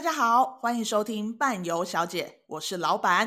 [0.00, 3.26] 大家好，欢迎收听伴游小姐，我是老板。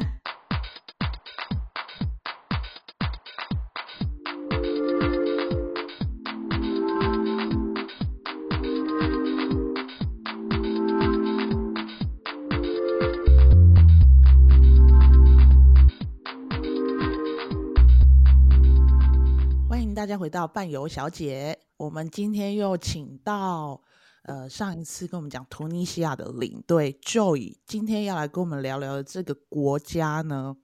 [19.69, 23.81] 欢迎大家回到伴游小姐，我们今天又请到。
[24.23, 30.55] 呃，上一次跟我们讲突尼西亚的领队 Joy，今天要来跟我们聊聊的这个国家呢，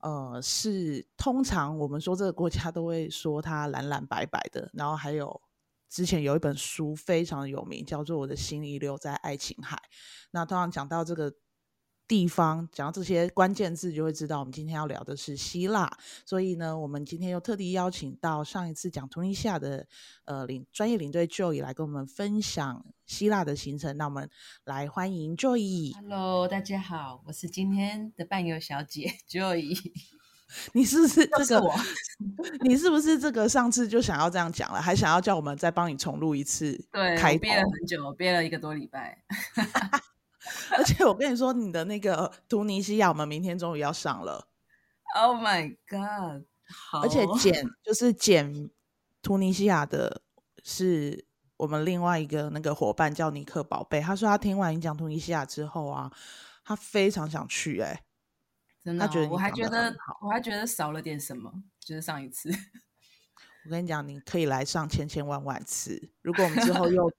[0.00, 5.40] 呃，是通常我们说这个国家都会说它蓝蓝白白的，然后还有
[5.90, 9.76] 之前有一本书非常有名，叫做《我的心遗留在爱琴海》。
[10.30, 11.34] 那通常讲到这个。
[12.06, 15.90] 地方讲到这些关键字，就会知道我们今天要聊的是希腊。
[16.26, 19.86] 所以呢，我们今天又特地邀请到上一次讲突尼西亚的
[20.24, 23.96] 呃领专业领队 Joy 来跟我们分享希腊的行程。
[23.96, 24.28] 那我们
[24.64, 25.94] 来欢迎 Joy。
[25.94, 29.74] Hello，大家好，我是今天的伴游小姐 Joy。
[30.72, 31.60] 你是不是这个？
[31.62, 31.74] 我
[32.60, 33.48] 你是不是这个？
[33.48, 36.78] 上次就想要这样讲了，还想要叫我们再帮你重录一次？
[36.92, 39.24] 对，开憋了很久，憋了一个多礼拜。
[40.76, 44.48] 而且我跟你说，你的那个突尼西亚，我们明天终于要上了。
[45.16, 46.44] Oh my god！
[46.66, 48.70] 好，而且剪 就是剪
[49.22, 50.22] 突尼西亚的，
[50.62, 51.24] 是
[51.56, 54.00] 我们另外一个那个伙伴叫尼克宝贝。
[54.00, 56.12] 他说他听完你讲突尼西亚之后啊，
[56.64, 57.84] 他非常想去，欸。
[57.84, 58.04] 哎，
[58.82, 62.50] 真的，哦，他觉得我还觉得我还觉得少了点什么，就是上一次。
[63.64, 66.10] 我跟你讲，你可以来上千千万万次。
[66.22, 67.10] 如果我们之后又。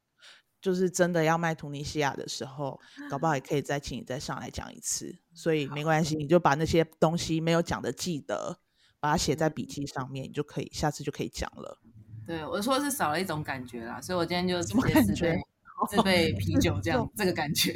[0.65, 8.57] 就是真的要卖突尼西亚的时候，搞不好也可以再请你再上来讲一次，所以没关系，你就把那些东西没有讲的记得，
[8.99, 11.79] 把它写在笔记上面，你就可以下次就可以讲了。
[12.25, 15.39] 对，我说是少了一种感觉啦，所以我今天就直接自备
[15.87, 17.71] 自备 啤酒这样这个感觉。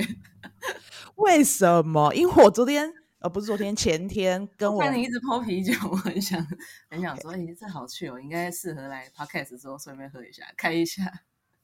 [1.17, 2.11] 为什么？
[2.15, 6.43] 因为我昨天呃不是昨天前天跟我，我看你一直泡啤酒，我很想
[6.89, 11.03] 很想 说，哎、欸，这好去哦，应该适合来 podcast 的时候顺便喝一下，开一下。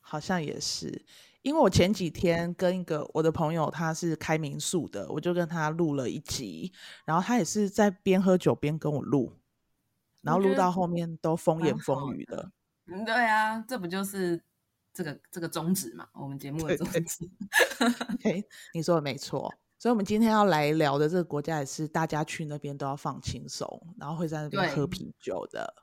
[0.08, 1.04] 好像也是，
[1.42, 6.72] 因为我前几天跟一个我的朋友，他是开民宿的，我就跟他录了一集，
[7.06, 9.34] 然后他也是在边喝酒边跟我录，
[10.22, 12.52] 然后录到后面都风言风语的。
[12.86, 14.40] 嗯，对啊，这不就是
[14.94, 16.08] 这个这个宗旨嘛？
[16.14, 17.28] 我们节目的宗旨。
[18.22, 23.68] 对，你说的没错，所以我们今天要来聊的这个国家也是大家去那边都要放轻松，
[23.98, 25.74] 然后会在那边喝啤酒的。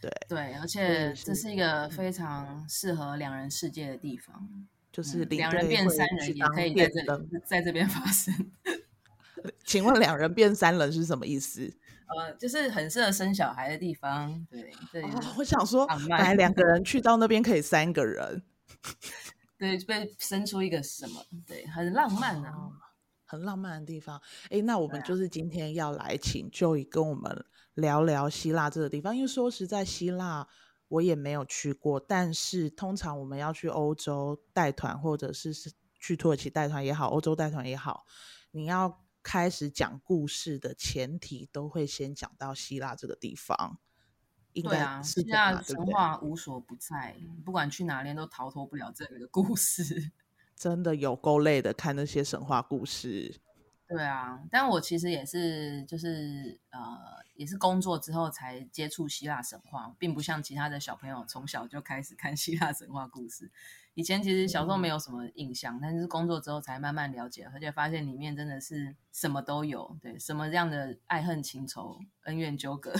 [0.00, 7.02] 对对，而且这是一个非常适合两人世界的地方，就是两人变三人也可以在这
[7.44, 8.34] 在这边发生。
[9.64, 11.72] 请问两人变三人是什么意思？
[12.08, 14.46] 呃，就是很适合生小孩的地方。
[14.50, 18.42] 对对、哦，我想说，来两个人去到那边可以三个人，
[19.58, 21.22] 对，被生出一个什么？
[21.46, 22.72] 对，很浪漫啊，哦、
[23.28, 24.20] 很浪漫的地方。
[24.50, 27.46] 哎，那我们就是今天要来请 Joy 跟我们。
[27.74, 30.48] 聊聊希腊这个地方，因为说实在，希腊
[30.88, 32.00] 我也没有去过。
[32.00, 38.04] 但是通常我们要去欧洲带团，或者是是去土耳其带团也好，欧洲带团也好，
[38.50, 43.78] 你要开始讲故事的前提，都会先讲到希腊这个地方。
[44.54, 50.10] 应该对啊，希腊神话无所不在，不管去哪边都逃脱不了这个故事。
[50.58, 53.40] 真的有够累的，看那些神话故事。
[53.86, 56.98] 对啊，但我其实也是，就是呃，
[57.36, 63.50] 也是工作之后才接触希腊神话，并不像其他的小朋友从小就开始看希腊神话故事。
[63.94, 72.92] 以前其实小时候没有什么印象，嗯、但是工作之后才慢慢了解，而且发现里面真的是什么都有，对，什么样的爱恨情仇、恩怨纠葛。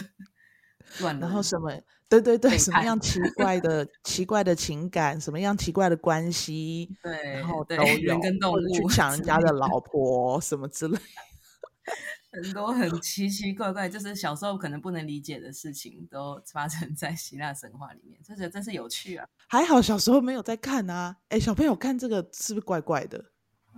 [1.21, 1.71] 然后什么？
[2.09, 6.89] 对对对，什么样奇 怪的奇怪的情感，什么样奇怪的关系？
[7.03, 10.99] 对，然后都有人跟动物去 抢人家的老婆什么之类，
[12.33, 19.29] 很多很奇奇怪怪，就是小时候可能不能理解的事情，都发生在希腊神话里面，这觉得真是有趣啊！
[19.47, 23.23] 还好小时候没有在看啊，哎，小朋友看这个是不是怪怪的？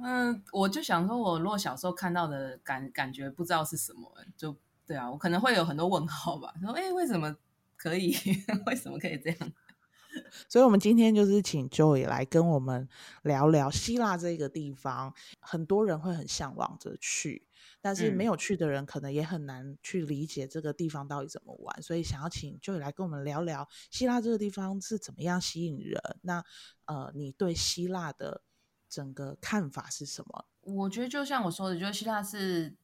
[0.05, 4.57] 嗯，我就想说，我如果小时候看到的感感觉不知道是什么，就。
[4.91, 6.53] 对啊，我可能会有很多问号吧。
[6.61, 7.33] 说，哎，为什么
[7.77, 8.13] 可以？
[8.67, 9.53] 为什么可以这样？
[10.51, 12.89] 所以，我们今天就是请 Joy 来跟我们
[13.23, 15.15] 聊聊希腊这个地方。
[15.39, 17.47] 很多人会很向往着去，
[17.81, 21.81] 但是没有去的人可能也很难去理解这个地方到底怎么玩。
[21.81, 26.03] 所以，想要请 Joy 来跟我们聊聊希腊这个地方是怎么样吸引人。
[26.23, 26.45] 那
[26.87, 28.43] 呃，你对希腊的
[28.89, 30.47] 整个看法是什么？
[30.63, 32.75] 我觉得就像我说的，就是希腊是。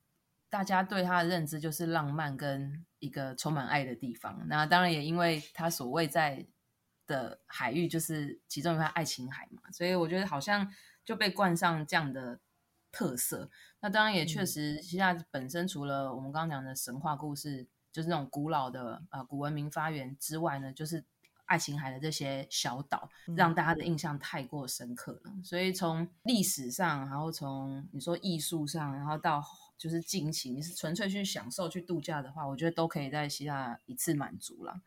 [0.48, 4.46] 大家对他的认知就是浪漫跟一个充满爱的地方。
[4.46, 6.46] 那当然也因为他所谓在
[7.06, 10.68] 的海域就是其中一块爱琴海嘛，所以我觉得好像
[11.04, 12.40] 就被冠上这样的
[12.90, 13.50] 特色。
[13.80, 21.04] 那当然也确实，希腊本身除了我们刚刚讲的神话故事，就是那种古老的呃古文明发源之外呢，就是
[21.44, 25.20] 爱琴海的这些小岛，让大家的印象太过深刻了。
[25.26, 29.40] 嗯、所以从历史上，然后从你说艺术上，然后到
[29.78, 34.80] 就是尽情，你是纯粹去享受去度假的话，我觉得都可以在希腊一次满足了，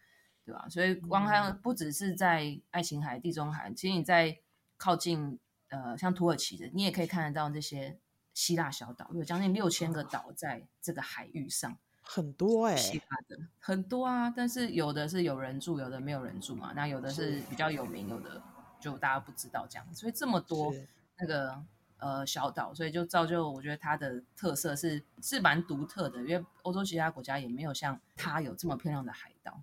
[0.46, 0.68] 对吧？
[0.70, 4.40] 所以光看不只是在爱琴海、地中海，其实你在
[4.78, 5.40] 靠近
[5.70, 8.00] 呃像土耳其的，你也可以看得到这些
[8.34, 11.78] 希腊小岛，有将近六千个岛在这个海域上。
[12.02, 16.74] 很多哎、欸，其他的很多啊，但是有的是有人住，有的没有人住嘛。
[16.76, 18.42] 那有的是比较有名，有的
[18.80, 19.94] 就大家不知道这样。
[19.94, 20.74] 所以这么多
[21.20, 21.64] 那个
[22.00, 29.60] 呃小岛，所以就造就我觉得它的特色是是蛮独特的，因为欧洲其他国家也没有像它有这么漂亮的海岛，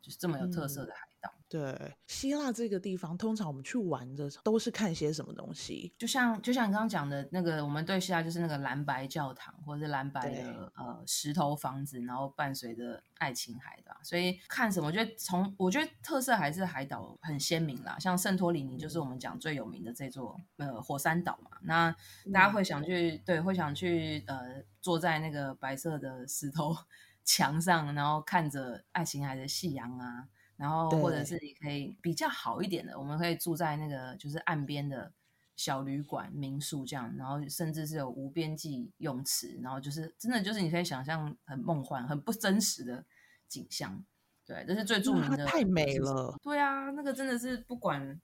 [0.00, 1.06] 就是这么有特色的海
[1.48, 5.92] 对，希腊这个地方，通常我们去玩的都是看些什么东西？
[5.98, 14.86] 就像就像你刚刚讲的那个，我们对希腊就是那个蓝白教堂，或者是蓝白的呃石头房子，然后伴随着爱琴海的，所以看什么？
[14.86, 21.90] 我觉得从我觉得特色还是海岛很鲜明啦，像圣托里尼就是我们讲最有名的这座呃火山岛嘛，那
[22.32, 26.76] 大家会想去，嗯、对，会想去呃坐在那个白色的石头
[27.26, 30.28] 墙上，然后看着爱琴海的夕阳啊。
[30.60, 35.10] 然后，或者是你可以比较好一点的，我们可以住在那个就是岸边的
[35.56, 43.02] 小旅馆、民宿这样，然后甚至是有无边际泳池，然后就是真的就是你可以想象很梦幻、很不真实的
[43.48, 44.04] 景象。
[44.44, 46.38] 对，这是最著名的，太美了。
[46.42, 48.20] 对啊，那个真的是不管，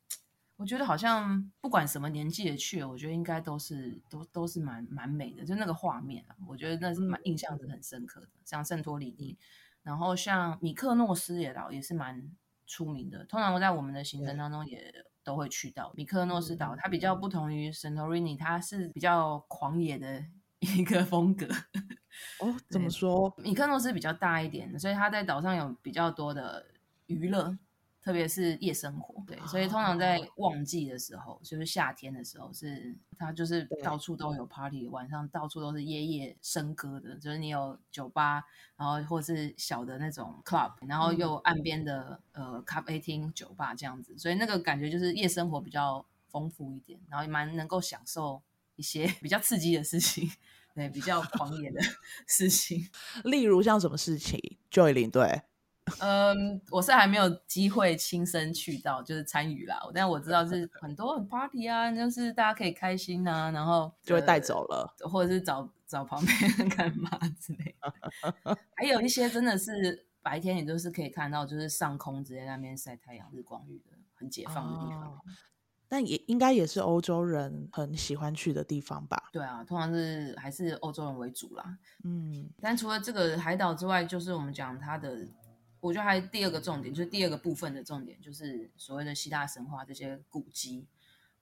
[0.57, 9.39] 我觉得好像不管什么年纪的去，我觉得应该都是都都是蛮蛮美的，就那个画面啊，我觉得那是蛮印象是很深刻的，像圣托里尼。
[9.87, 12.21] 然后像米克诺斯也岛也是蛮
[12.67, 14.93] 出名的，通常我在我们的行程当中也
[15.23, 16.75] 都会去到米克诺斯岛。
[16.77, 20.25] 它比较不同于圣托里尼，它是比较狂野的
[20.59, 21.47] 一个风格。
[22.41, 23.33] 哦，怎么说？
[23.39, 26.67] 米克诺斯比较大一点，所以它在岛上有比较多的
[27.07, 27.57] 娱乐。
[28.07, 38.45] 特别是夜生活，对，所以通常在旺季的时候，哦、就是夏天的时候，是它就是到处都有 party，晚上到处都是夜夜笙歌的，就是你有酒吧，
[38.77, 48.41] 然后或是小的那种 club，然后又岸边的、嗯、呃咖啡厅、酒吧这样子，所以那个感觉就是夜生活比较丰富一点，然后也蛮能够享受
[48.77, 50.31] 一些 比较刺激的事情，
[50.77, 51.81] 对，比较狂野的
[52.29, 52.89] 事情，
[53.25, 54.39] 例如像什么事情
[54.71, 55.43] ，Joy 领队。
[56.01, 59.81] 嗯，我是还没有机会亲身去到，就是参与啦。
[59.95, 68.57] 但我知道是很多很 party 啊，就是大家可以开心啊，然后就会带走了，或者是找找旁边人 干嘛之类的。
[68.75, 75.13] 还有一些真的是白天，也都是可以看到，就是上空直接在那边晒太阳、日光浴的，很解放的地方。
[75.13, 75.21] 哦，
[75.89, 79.31] 但也应该也是欧洲人很喜欢去的地方吧？
[79.33, 81.79] 对啊，通常是还是欧洲人为主啦。
[82.03, 85.25] 嗯，但除了这个海岛之外，就是我们讲它的。
[85.81, 90.87] 我觉得还第二个重点，就是第二个部分的重点，就是所谓的希腊神话这些古迹、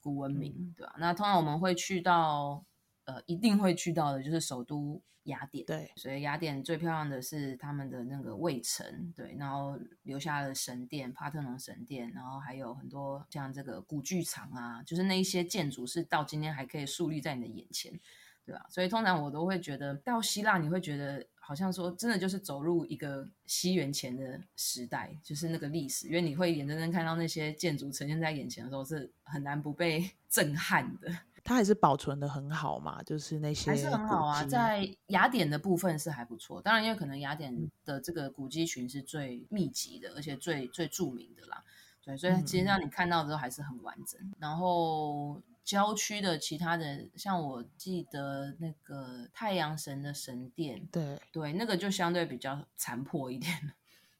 [0.00, 0.94] 古文明，嗯、对吧？
[0.98, 2.64] 那通常我们会去到，
[3.04, 5.64] 呃，一定会去到的，就是首都雅典。
[5.64, 17.98] 对，所以雅典最漂亮的是他们的那个卫城，对，然后留下了神殿、帕特农神殿，然后还有很多像这个古剧场啊，就是那一些建筑是到今天还可以树立在你的眼前，
[18.44, 18.66] 对吧？
[18.68, 21.26] 所以通常我都会觉得到希腊，你会觉得。
[21.46, 31.14] 好像说真的，就是走入一个西元前的时代，就是那个历史，因为你会眼睁睁看到那些建筑呈现在眼前的时候，是很难不被 震撼的。
[31.44, 34.42] 它还是保存的很好嘛，就是那些还是很好啊。
[34.44, 41.62] 在雅典的部分是还不错，当然因为可能雅典的这个古迹群是最密集的，而且最最著名的啦。
[42.02, 44.18] 对，所以其实让你看到的时候还是很完整。
[44.22, 45.42] 嗯、然后。
[45.64, 53.72] 郊区的其他的，像我记得那个太阳神的神殿，对对，那个就相对比较残破一点，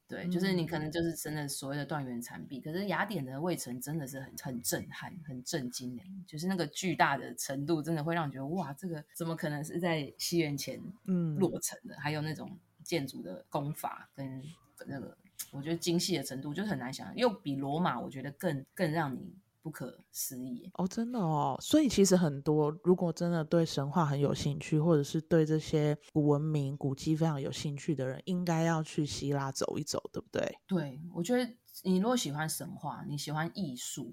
[0.08, 2.60] 对，就是你可能就是真的所谓的断垣残壁。
[2.60, 11.94] 嗯、可是雅典的卫城真的是很很震撼、很震惊的，就是那个巨大的程度，真的会让你觉得哇，这个怎么可能是在西元前嗯落成的？
[11.94, 14.42] 嗯、还有那种建筑的工法跟
[14.86, 15.14] 那个，
[15.52, 19.34] 我觉得精细的程度就是很难想，又比罗马我觉得更更让你。
[19.64, 30.59] 不可思议哦，真的哦，所以其实很多，如果真的对神话很有兴趣，或者是对这些古文明、古迹非常有兴趣的人，应该要去希腊走一走，对不对？
[30.66, 31.50] 对，我觉得
[31.83, 34.12] 你如果喜欢神话，你喜欢艺术，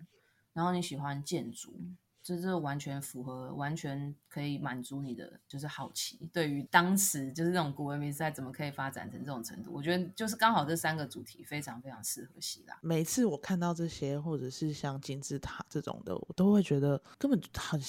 [0.54, 1.74] 然后你喜欢建筑。
[2.24, 6.30] 这这完全符合，完全可以满足你的就是好奇。
[6.32, 12.78] 对于当时就是这种古文明时代怎么可以发展成这种程度，我觉得就是刚好这三个主题非常非常适合希腊。
[12.82, 17.82] 每次我看到这些，或者是像金字塔这种的，我都会觉得根本很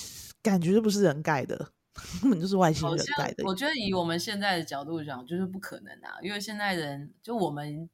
[0.43, 1.73] 感觉就不是人盖的。
[2.23, 3.45] 根本就是外星人盖的。
[3.45, 7.87] 我觉得以我们现在的角度讲，就是不可能啊，因为现在人就我们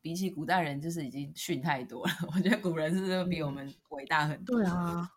[0.00, 2.12] 比起古代人，就是已经逊太多了。
[2.32, 4.56] 我觉得古人是比我们伟大很多。
[4.56, 5.10] 对啊，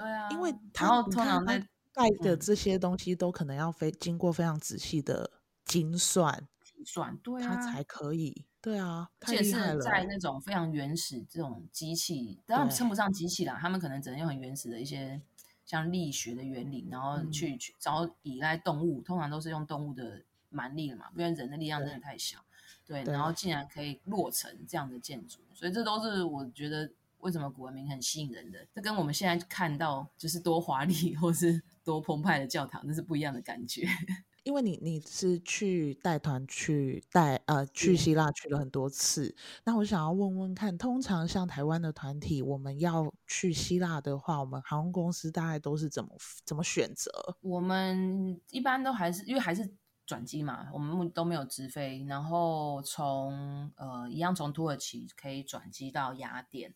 [0.00, 1.58] 对啊，因为然后通常在
[1.92, 5.30] 盖的这些东西都可能要非经过非常仔细的
[5.64, 6.48] 精算。
[6.82, 9.52] 算对啊，它才可以对啊，而且是
[9.82, 15.20] 在那种非常原始这种机器，当然称不上机器啦，他们可能只能用很原始的一些
[15.66, 22.38] 像力学的原理，然后去、嗯、去找依赖动物，通常都是用动物的蛮力了嘛，不然人的力量真的太小，
[22.86, 33.86] 对，对，然后竟然可以落成这样的建筑，所以这都是我觉得为什么古文明很吸引人的，这跟我们现在看到就是多华丽或是多澎湃的教堂，那是不一样的感觉。
[34.42, 47.36] 因为你你是去带团去带呃去希腊去了很多次，那我想要问问看，通常像台湾的团体，我们要去希腊的话，我们航空公司大概都是怎么怎么选择？
[47.42, 49.70] 我们一般都还是因为还是
[50.06, 56.74] 转机嘛，我们都没有直飞，然后从呃一样从土耳其可以转机到雅典，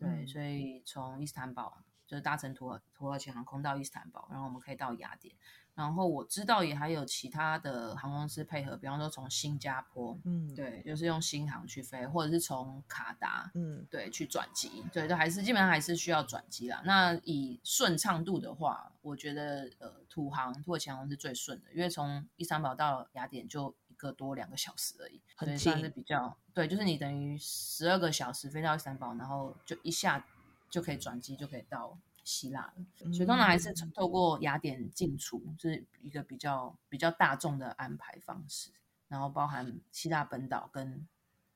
[0.00, 5.32] 对，嗯、所以从伊斯坦堡就是搭乘土耳土耳其航空到伊斯坦堡，然后我们可以到雅典。
[5.76, 16.82] 然后我知道也还有其他的航空公司配合，比方说从新加坡，嗯，对，就是用新航去飞，或者是从卡达，嗯，对，去转机，对，都还是基本上还是需要转机啦。
[16.84, 30.26] 那以顺畅度的话，我觉得呃土航土耳其航空是最顺的，因为从伊斯坦堡到雅典就一个多两个小时而已，所以算是比较对，就是你等于十二个小时飞到伊斯坦堡，然后就一下
[30.68, 31.98] 就可以转机，就可以到。
[32.22, 38.70] 希腊了，所以通常还是透过雅典进出，就是一个比较比较大众的安排方式，
[39.08, 41.08] 然后包含希腊本岛跟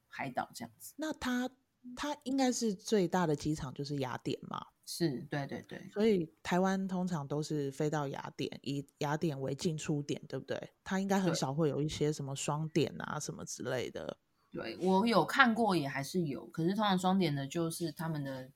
[0.08, 0.94] 海岛这样子。
[0.96, 1.48] 那它
[1.96, 4.66] 它应该是最大的机场就是雅典嘛？
[4.86, 5.88] 是，对对对。
[5.92, 10.72] 所以台湾通常都是飞到雅典，以雅典为进出点，对不对？
[10.82, 14.16] 它应该很少会有一些什么双点啊什么之类的。
[14.50, 18.50] 对，我有看过，也还是有，可是通常双点的就是他们的。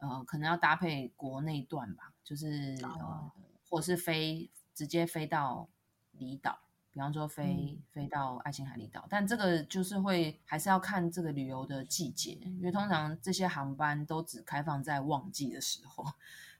[0.00, 3.32] 呃，可能要搭配国内段吧，就是、哦、呃，
[3.68, 5.68] 或是飞直接飞到
[6.12, 6.56] 离岛，
[6.98, 16.04] 比方说飞、嗯、飞到爱琴海离岛，但这个就是会还是要看这个旅游的季节，因为通常这些航班都只开放在旺季的时候。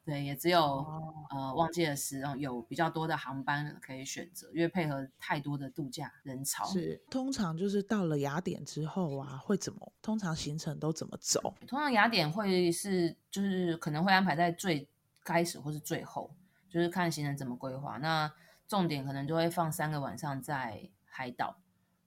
[0.04, 6.64] 对，也只有、哦、呃旺季的时候有比较多的航班可以选择，因为配合太多的度假人潮。
[6.66, 9.92] 是，通常就是到了雅典之后啊，会怎么？
[10.00, 11.52] 通常行程都怎么走？
[11.66, 14.88] 通常雅典会是就是可能会安排在最
[15.24, 16.30] 开始或是最后，
[16.70, 17.98] 就是看行程怎么规划。
[17.98, 18.32] 那
[18.68, 21.58] 重点可能就会放三个晚上在海岛。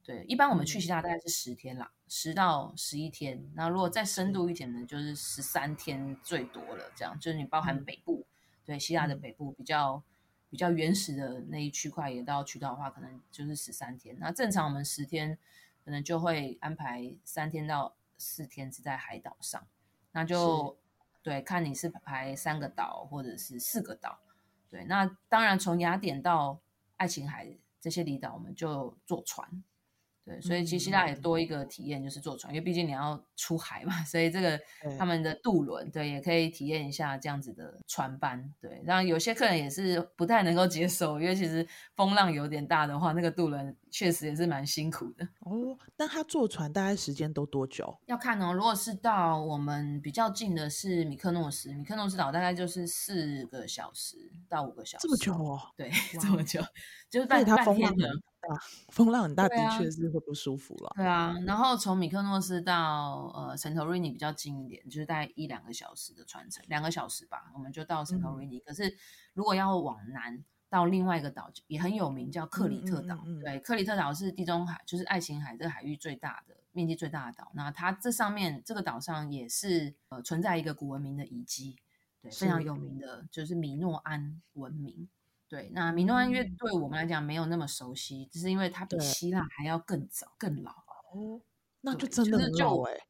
[0.04, 3.52] 对，一般我们去希腊大概是十天啦，十、嗯、到十一天。
[3.54, 6.92] 那如果再深度一点呢，就是十三天最多了。
[6.96, 10.02] 这样就是你包含北部，嗯、对，希腊的北部比较
[10.50, 14.18] 比较原始的那一区块也都要去到的话，可能就是十三天。
[14.20, 15.38] 那正常我们十天
[15.86, 19.66] 可能就会安排三天到四天是在海岛上。
[20.14, 20.78] 那就
[21.22, 24.20] 对，看你是排三个岛或者是四个岛。
[24.72, 26.60] 对，那当然从雅典到
[26.98, 27.48] 爱琴海
[27.80, 29.64] 这些离岛，我们就坐船。
[30.24, 34.60] 对，所以其实希腊也多一个体验，就是坐船，嗯，因为毕竟你要出海嘛， 所以这个
[34.98, 38.54] 他们的渡轮，对，也可以体验一下这样子的船班。
[38.62, 45.28] 对，然后有些客人也是不太能够接受，因为其实风浪有点大的话，那个渡轮确实也是蛮辛苦的。
[45.42, 47.96] 哦，那他坐船大概时间都多久？
[48.08, 55.08] 要看哦，如果是到我们比较近的是米克诺斯，米克诺斯岛大概就是四个小时到五个小时。
[55.08, 55.60] 这么久哦？
[55.76, 56.62] 对， 这么久，
[57.10, 58.10] 就是半半天的。
[58.42, 58.58] 啊，
[58.90, 60.92] 风浪很大，的确是会不舒服了。
[60.96, 68.60] 对啊，然后从米克诺斯到呃圣托瑞尼比较近一点，就是大概一两个小时的船程，两个小时吧，我们就到圣托瑞尼。
[68.62, 68.98] 可是
[69.36, 73.16] 如果要往南到另外一个岛，也很有名，叫克里特岛。
[73.26, 77.52] 嗯嗯嗯、对，克里特岛是地中海，就是爱琴海这个海域最大的、面积最大的岛。
[77.54, 81.76] 那它这上面这个岛上也是呃存在一个古文明的遗迹，
[82.22, 85.10] 对，非常有名的，就是米诺安文明。
[85.50, 90.72] 对，那米诺安乐对我们来讲没有那么熟悉，只、嗯、是因为它比希腊还要更早、更老
[91.12, 91.42] 哦。
[91.82, 93.04] 那就真的很久哎、欸。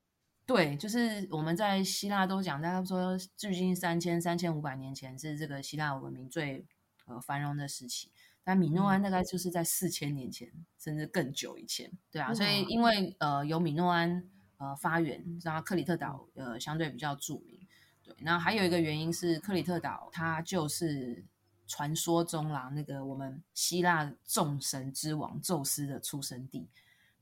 [0.47, 6.65] 对，就是我们在希腊都讲，大家说距今三千、三千五百年前是这个希腊文明最
[7.11, 8.11] 呃繁荣的时期，
[8.43, 11.91] 但米诺安大概就是在四千年前、嗯，甚至更久以前。
[12.11, 14.23] 对啊，所以因为呃有米诺安
[14.57, 17.59] 呃发源，然后克里特岛呃相对比较著名。
[18.03, 21.25] 对，那还有一个原因是克里特岛它就是。
[21.67, 26.67] 传说中啦，那个我们希腊众神之王宙斯的出生地，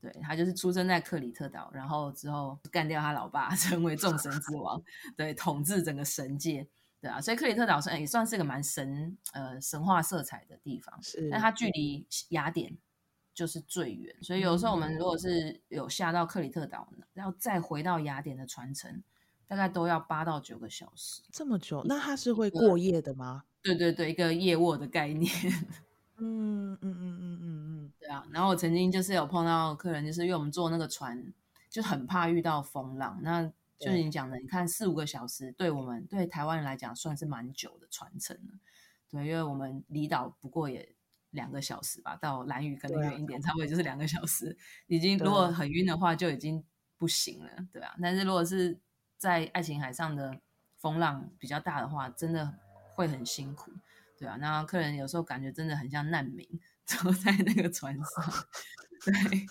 [0.00, 4.82] 对，他就是出生在克里特岛，然后之后干掉他老爸， 成为众神之王，
[5.16, 6.66] 对，统治整个神界。
[7.00, 12.76] 对啊，所以克里特岛算也算是个蛮神呃神话色彩的地方，是，但它距离雅典
[13.32, 19.02] 就是最远，所以有时候我们如果是有下到克里特岛，然后再回到雅典的船程，
[19.46, 21.82] 大概都要八到九个小时，这么久？
[21.86, 23.44] 那它是会过夜的吗？
[23.62, 25.32] 对对对，一个夜卧的概念。
[26.22, 28.26] 嗯嗯嗯嗯嗯嗯，对啊。
[28.30, 31.32] 然后我曾经就是有碰到客人，就是因为我们坐那个船
[31.70, 38.58] 就很怕遇到风浪，那就是你讲的，你看四五个小时，对我们对台湾人来讲算是蛮久的船程了。
[39.08, 40.94] 对，因为我们离岛不过也
[41.30, 44.56] 两个小时吧，到兰屿可能远一点，差不多就是两个小时。
[44.86, 46.62] 已经如果很晕的话，就已经
[46.98, 47.50] 不行了。
[47.72, 48.78] 对啊，但是如果是
[49.16, 50.40] 在爱琴海上的
[50.76, 52.58] 风浪比较大的话，真的
[52.94, 53.72] 会很辛苦，
[54.18, 54.36] 对啊。
[54.36, 56.46] 那客人有时候感觉真的很像难民，
[56.84, 58.46] 坐在那个船上，
[59.04, 59.46] 对，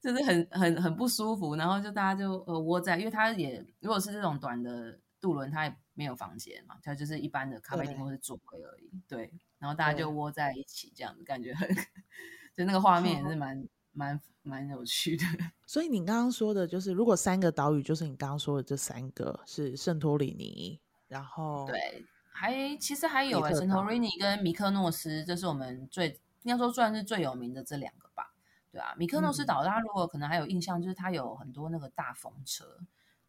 [0.00, 1.56] 就是很很很不舒服。
[1.56, 9.32] 然后就大家就呃窝在，因为他也如果是这种短的渡轮，他也没有房间嘛，他就是一般的咖啡厅或是座位而已，对。
[9.58, 11.68] 然后大家就窝在一起，这样子感觉很，
[12.56, 13.66] 就那个画面也是 蛮。
[13.98, 15.24] 蛮蛮有趣的，
[15.64, 26.08] 所以你刚刚说的就是，如果三个岛屿，就是你刚刚说的这三个是圣托里尼，然后对，还其实还有哎，圣托里尼跟米克诺斯，这是我们最
[26.42, 28.34] 应该说算是最有名的这两个吧，
[28.76, 32.78] 对啊，米克诺斯岛大家如果可能还有印象，就是它有很多那个大风车，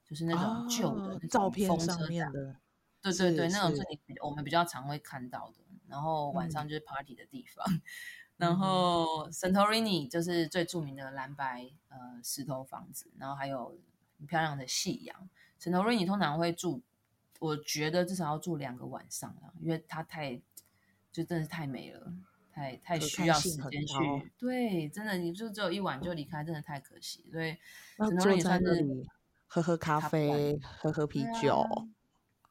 [0.04, 2.56] 就是那种旧的、哦、照片上面的，
[3.02, 7.66] 对对对，那种是你我们比较常会看到的，然后晚上就是 party 的地方。
[7.70, 7.82] 嗯
[8.38, 13.76] 然后，Santorini 就是最著名的蓝白呃石头房子，然后还有
[14.20, 15.28] 很漂亮的夕阳。
[15.60, 16.84] Santorini 通常会住，
[17.40, 20.40] 我觉得至少要住两个晚上啊，因为它太
[21.12, 22.14] 就真的是太美了，
[22.58, 23.96] 太太需要时间去。
[24.40, 27.30] 对，真的你就只有一晚就离开，真的太可惜。
[27.32, 27.56] 所以
[27.98, 29.06] Santorini 算是
[29.46, 31.64] 喝喝咖啡，喝喝啤酒。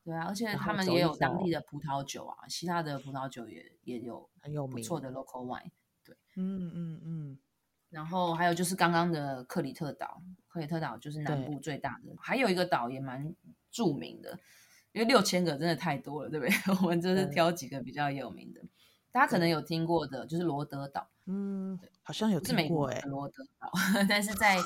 [0.05, 5.73] 对啊，而且他们也有当地的葡萄酒啊，其他的葡萄酒也也有很有不错的 local wine。
[6.05, 7.39] 对，嗯嗯嗯。
[7.91, 13.35] 然后还有就是刚刚的克里特岛，克里特岛就是南部最大的，还有一个岛也蛮
[13.73, 14.39] 著名的，
[14.93, 16.55] 因为六千个真的太多了，对不对？
[16.83, 18.61] 我们就是挑几个比较有名的，
[19.17, 21.09] 大家可能有听过的，就是罗德岛。
[21.25, 23.73] 嗯，好像有听过哎，罗德岛，
[24.07, 24.59] 但是在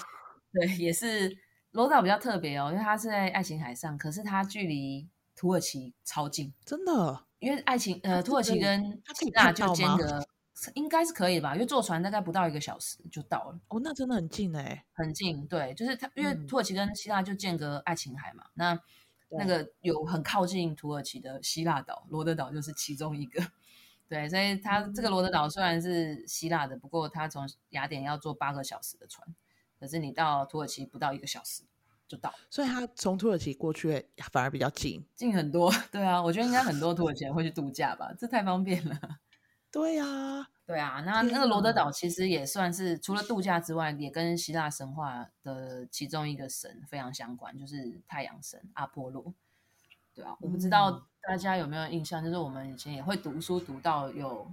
[0.53, 1.39] 对也是
[1.71, 10.21] 罗德岛比较特别哦，因为它是在爱琴海上，可是它距离土耳其超近，真的，因为爱琴呃土耳其跟希腊就间隔，
[10.75, 11.55] 应该是可以吧？
[11.55, 13.61] 因为坐船大概不到一个小时就到了。
[13.69, 15.47] 哦，那真的很近哎、欸，很近。
[15.47, 18.47] 对，就是它，因为土耳其跟希腊就间隔爱琴海嘛。
[18.47, 18.81] 嗯、那
[19.39, 23.41] 那个有很靠近土耳其的希腊岛，罗德岛就是其中一个。
[24.11, 29.27] 对，所以它这个罗德岛虽然是希腊的，不过它从雅典要坐八个小时的船，
[29.79, 31.62] 可是你到土耳其不到一个小时。
[32.11, 35.73] 就到，所以他从土耳其过去反而比较近，近很多。
[35.92, 38.99] 对啊，我觉得应该很多土耳其人会去度假吧，这太方便了。
[39.70, 41.05] 对啊，对啊。
[41.07, 49.33] 那那个罗德岛其实也算是除了度假之外，也跟希腊神话的其中一个神非常相关，就是太阳神阿波罗。
[50.21, 54.51] 对啊，我不知道大家有没有印象，就是我们以前也会读书读到有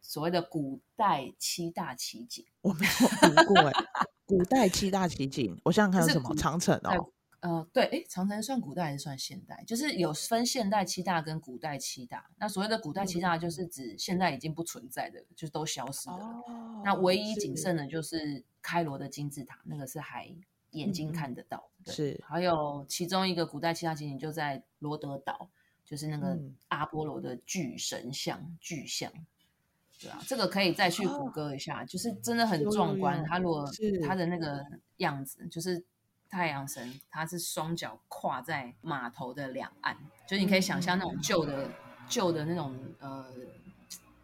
[0.00, 3.72] 所谓的古代七大奇景，我没有读过哎。
[4.26, 6.34] 古代七大奇景，我想想看有什么？
[6.36, 9.64] 长城哦，呃，对，哎，长城算古代还是算现代？
[9.66, 12.30] 就是有分现代七大跟古代七大。
[12.38, 16.16] 那所谓的古代七大，就是指现在已经不存在的，嗯、就是都消失了。
[16.16, 20.32] 哦、那唯一仅剩的就是开罗的金字塔，那个是还
[20.70, 21.69] 眼睛看得到。
[21.86, 25.50] 是，还有其中一个古代七大奇景就在罗德岛，
[25.84, 26.38] 就是那个
[26.68, 29.12] 阿波罗的巨神像巨像。
[30.00, 33.22] 对啊，这个可以再去谷歌一下，哦、就是真的很壮观。
[33.24, 33.70] 他如果
[34.06, 34.64] 他的那个
[34.96, 35.84] 样子，就是
[36.28, 39.94] 太阳神，他是双脚跨在码头的两岸，
[40.26, 41.72] 就是你可以想象那种旧的、嗯、
[42.08, 43.26] 旧的那种呃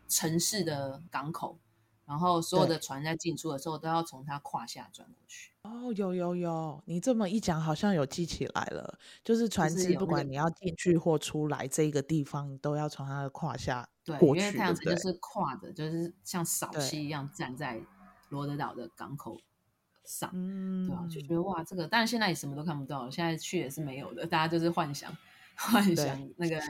[0.09, 1.59] 城市的港口，
[2.07, 5.51] 然后所有的船在进出的时候都要从它胯下转过去。
[5.63, 8.99] 哦，有有有，你这么一讲，好像有记起来了。
[9.25, 13.89] 就是船只不管你要进去或出来，这个地方都要从它的胯下。
[14.05, 17.83] 对，因为太阳神就是跨的，就是像扫溪一样站在
[18.29, 19.37] 罗德岛的港口
[20.05, 21.05] 上，对吧？
[21.11, 25.13] 就觉得哇，这个，但是现在也什么都看不到了，现在去也是没有的，大家就是幻想，
[25.57, 26.61] 幻想那个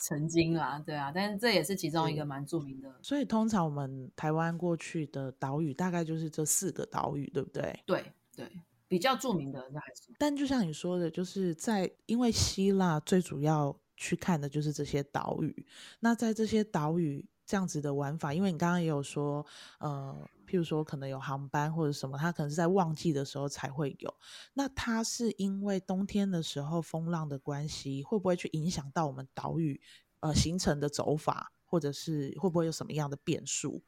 [0.00, 1.10] 曾经啦，对啊。
[1.14, 2.94] 但是这也是其中一个蛮著名的。
[3.02, 7.80] 所以通常我们台湾过去的岛屿大概就是这四个岛屿，对不对？
[7.86, 8.50] 对对，
[8.86, 10.12] 比较著名的那还是。
[10.18, 13.76] 但就像你说的，就是在因为希腊最主要。
[13.96, 15.66] 去看的就是这些岛屿。
[16.00, 19.46] 那在这些岛屿这样子的玩法，因为你刚刚也有说，
[19.78, 24.14] 呃，譬如说可能有航班或者什么，它可能是在旺季的时候才会有。
[24.52, 29.80] 那它是因为冬天的时候风浪的关系，会不会去影响到我们岛屿
[30.20, 33.82] 呃行程的走法，或者是会不会有什么样的变数？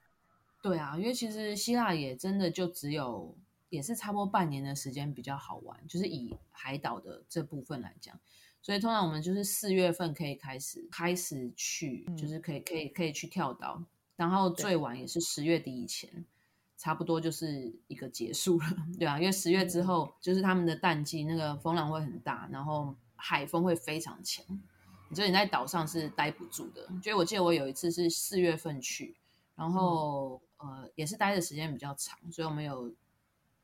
[0.61, 3.37] 对啊，因为其实希腊也真的就只有
[3.68, 8.18] 也是差不多半年的时间比较好玩，就是以海岛的这部分来讲，
[8.61, 13.81] 所以通常我们就是四月份可以开始开始去，嗯、就是可以可以可以去跳岛，
[14.16, 16.24] 然后最晚也是十月底以前，
[16.77, 18.67] 差不多就是一个结束了，
[18.99, 24.45] 对啊，因为十月之后就是他们的淡季，那个风浪会很大，然后海风会非常强，
[25.15, 26.87] 所以你在岛上是待不住的。
[27.03, 29.17] 所以我记得我有一次是四月份去，
[29.55, 30.37] 然后。
[30.37, 32.91] 嗯呃，也是待的时间比较长，所以我们有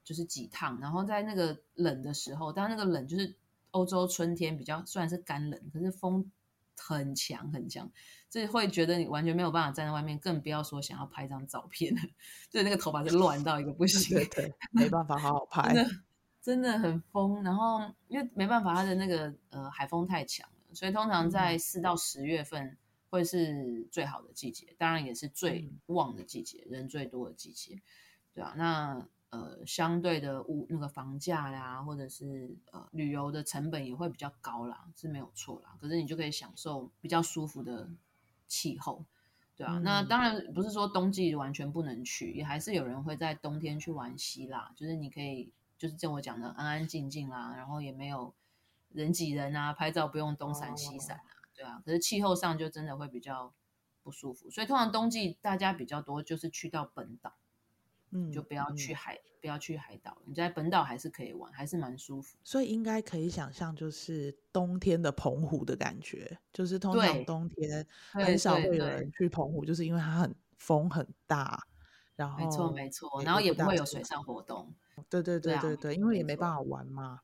[0.05, 3.35] 就是几趟，然后在那个冷的时候，但那个冷就是
[3.71, 6.31] 欧洲春天比较，虽然是干冷，可是风
[6.77, 7.91] 很强很强，
[8.33, 11.95] 就是会觉得你完全没有办法站在外面，更不要说想要拍张照片，
[12.49, 15.91] 就是那个头发是乱到一个不行，对，对，对，没办法好好拍， 真的，
[16.41, 17.43] 真的很疯。
[17.43, 22.65] 然后因为没办法，它的那个呃海风太强了，所以通常在四到十月份。
[22.65, 22.79] 嗯
[23.13, 27.83] 会是最好的季节，当然也是最旺的季节，嗯、人最多的季节，
[28.33, 35.77] 对啊，那呃，相对的物那个房价啦，或者是呃旅游的成本也会比较高啦，是没有错啦。
[35.79, 37.87] 可是你就可以享受比较舒服的
[38.53, 39.05] 气候，
[39.57, 39.79] 对啊。
[39.79, 48.35] 嗯、那当然不是说冬季完全不能去，也还是有人会在冬天去玩希腊，就是你可以就是像我讲的安安静静啦，然后也没有
[48.91, 51.21] 人挤人啊，拍照不用东闪西闪啊。
[51.25, 53.53] 哦对啊，可是气候上就真的会比较
[54.03, 57.35] 不舒服，所以通常冬季大家比较多就是去到本岛，
[58.13, 62.37] 嗯，就不要去海，嗯、不要去海岛，你在本岛还是可以玩，还是蛮舒服。
[62.45, 71.59] 所以应该可以想象，就是冬天的澎湖的感觉，就是通常冬天很少会有人去澎湖，就是因为它很风很大，
[72.15, 74.75] 然后没错没错，然后也不会有水上活动。
[75.09, 77.21] 对对对对对，啊、因为也没办法玩嘛。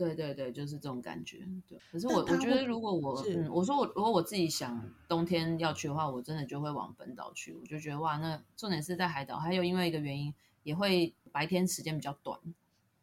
[0.00, 1.46] 对对对，就是这种感觉。
[1.68, 7.52] 对，可是我我觉得，如果我嗯，我说我如果我自己想冬天要去的话，我真的就会往本岛去。
[7.52, 10.32] 我就觉得哇，那重点是在海岛，还有因为一个原因，
[10.62, 12.40] 也会白天时间比较短，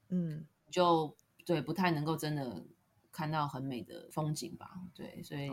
[0.10, 2.64] 嗯，就对，不太能够真的
[3.12, 4.80] 看到很美的风景吧。
[4.96, 5.52] 对，所以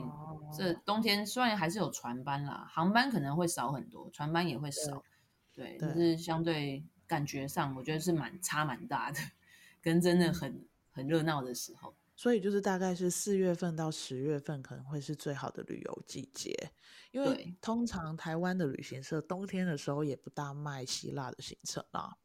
[0.57, 5.05] 这冬天虽然还是有船班啦，航班可能会少很多，船班也会少，
[5.53, 9.21] 对，但是相对感觉上，我觉得是蛮差蛮大的，
[9.83, 10.65] 跟真的很。
[10.95, 16.73] 很热闹的时候，所以就是大概是四月份到十月份可能会是最好的旅游季节，
[17.11, 22.17] 因为通常台湾的旅行社冬天的时候也不大卖希腊的行程啦。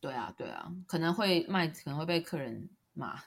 [0.00, 3.20] 对啊，对啊，可能会卖，可能会被客人骂，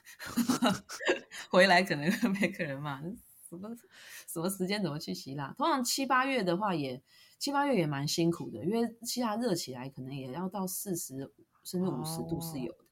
[1.50, 3.02] 回来可能会被客人骂，
[3.48, 3.76] 什么
[4.26, 5.52] 什么时间怎么去希腊？
[5.58, 7.02] 通常七八月的话也，也
[7.38, 11.30] 七八月也蛮辛苦的，因为希腊热起来可能也要到四十
[11.62, 12.78] 甚至五十度是有的。
[12.78, 12.85] 哦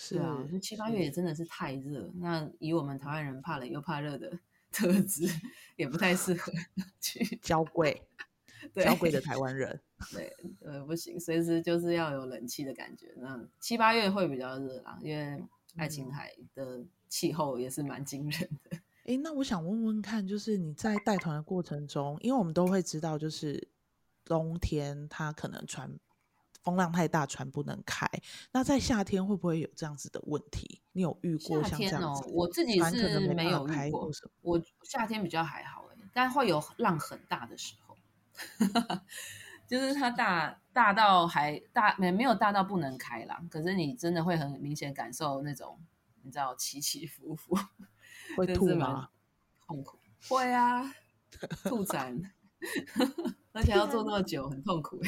[0.00, 2.08] 是啊，就七八月也真的是太热。
[2.20, 4.30] 那以我们台湾人怕冷又怕热的
[4.70, 5.28] 特质，
[5.74, 6.52] 也不太适合
[7.00, 8.00] 去娇贵。
[8.72, 9.80] 对，娇贵的台湾人，
[10.12, 13.12] 对，呃，不行，随时就是要有冷气的感觉。
[13.16, 15.42] 那七八月会比较热啦，因为
[15.76, 18.76] 爱琴海的气候也是蛮惊人的。
[19.04, 23.68] 哎、嗯，那我想问问看，就是你在带团的过程中，因为我们都会知道，就是
[24.24, 25.90] 冬天它可能船。
[26.62, 28.06] 风浪太大，船不能开。
[28.52, 30.80] 那在夏天会不会有这样子的问题？
[30.92, 32.24] 你有遇过像这样子？
[32.32, 34.10] 我自己是没有遇过。
[34.42, 37.96] 我夏天比较还好哎，但会有浪很大的时候，
[39.68, 45.78] 就是它大大到还大没没有大到不能开啦，可是你真的会很明显感受那种
[46.22, 47.56] 你知道起起伏伏，
[48.36, 49.08] 会吐吗？
[49.66, 50.94] 痛苦会啊，
[51.64, 52.32] 吐 展，
[53.52, 55.00] 而且要坐那么久，很痛苦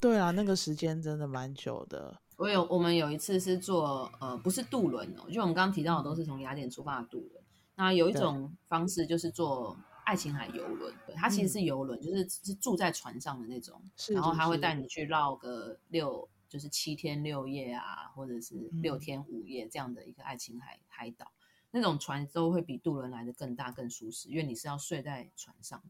[0.00, 2.18] 对啊，那个时间真的蛮久的。
[2.36, 7.44] 我有，我们有一次是坐，呃，不是渡轮哦，就我们刚刚提到的都是从雅典出发的渡轮。
[7.74, 21.26] 那有一种方式就是坐爱琴海游轮，对，它其实是游轮，嗯、就是是住在船上的那种，是然后他会带你去绕个六，就是七天六夜啊，或者是六天五夜这样的一个爱琴海海岛。
[21.26, 25.82] 嗯、那种船都会比渡轮来的更大更舒适，因为你是要睡在船上，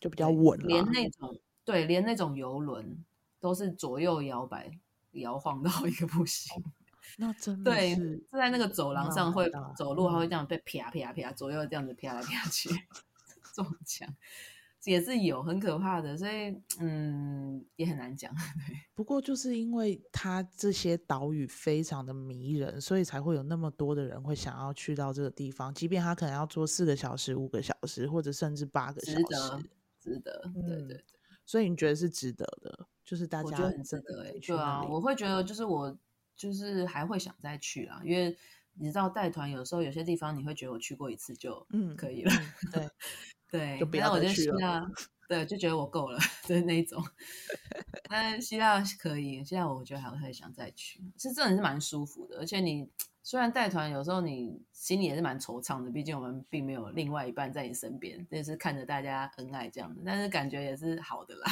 [0.00, 0.58] 就比较稳。
[0.60, 3.04] 连那种对，连那种游轮。
[3.40, 4.70] 都是左右摇摆，
[5.12, 6.62] 摇晃到一个不行。
[7.16, 12.68] 那真的是对，是在那个走廊上会走路，还会这样被啪啪啪左右这样子啪来啪去
[13.52, 14.08] 撞墙，
[14.84, 18.32] 也是有很可怕的，所以嗯，也很难讲。
[18.34, 30.50] 对，不过就是因为它这些岛屿非常的迷人，所以才会有那么多的人会想要去到这个地方，即便他可能要坐四个小时、五个小时，或者甚至八个小时，值得，值得。
[30.54, 31.04] 对对对，
[31.44, 32.86] 所以你觉得是值得的？
[33.10, 35.98] 就是大家我觉得很值得哎，对啊，我会觉得就是我
[36.36, 38.36] 就是还会想再去啊，因为
[38.74, 42.88] 你知道带团有时候有些地方你会觉得我去过一次就嗯可以了，嗯、对
[43.50, 44.86] 对，就不要再去了。
[45.26, 47.00] 对，就觉得我够了，就是那一种。
[48.08, 52.38] 但希腊可以，希腊我觉得还会想再去，是真的是蛮舒服的。
[52.38, 52.88] 而且你
[53.22, 60.02] 虽然带团，有时候你心里也是蛮惆怅的，毕竟我们并没有另外一半在你身边，也是看着大家恩爱这样的。
[60.04, 61.46] 但是感觉也是好的啦，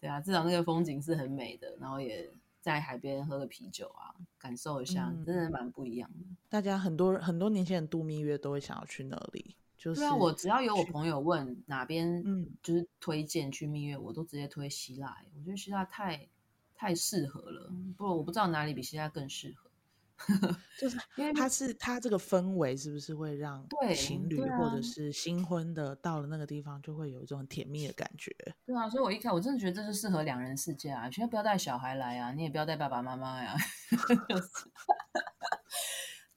[0.00, 2.30] 对啊，至少那个风景是很美的，然后也
[2.60, 6.26] 在海边喝个啤酒啊，感受一下，嗯、真的蛮不一样的。
[6.48, 9.56] 大家很多很多年轻人度蜜月都会想要去那里。
[9.78, 15.16] 就是、对啊，我只要有我朋友问哪边，嗯，就是推荐去蜜月，嗯、我都直接推希腊。
[15.38, 16.26] 我觉得希腊太
[16.74, 19.70] 太适合了，不，我不知道哪里比希腊更适合。
[20.80, 28.34] 就是因为它是它这个氛围，是不是会让情侣或者是新婚的到了那个地方，就会有一种很甜蜜的感觉？
[28.64, 31.08] 对啊，所以我一看我真的觉得这是适合两人世界啊！
[31.10, 33.54] 千万不要带小孩来啊，你也不要带爸爸妈妈呀。
[34.28, 34.48] 就是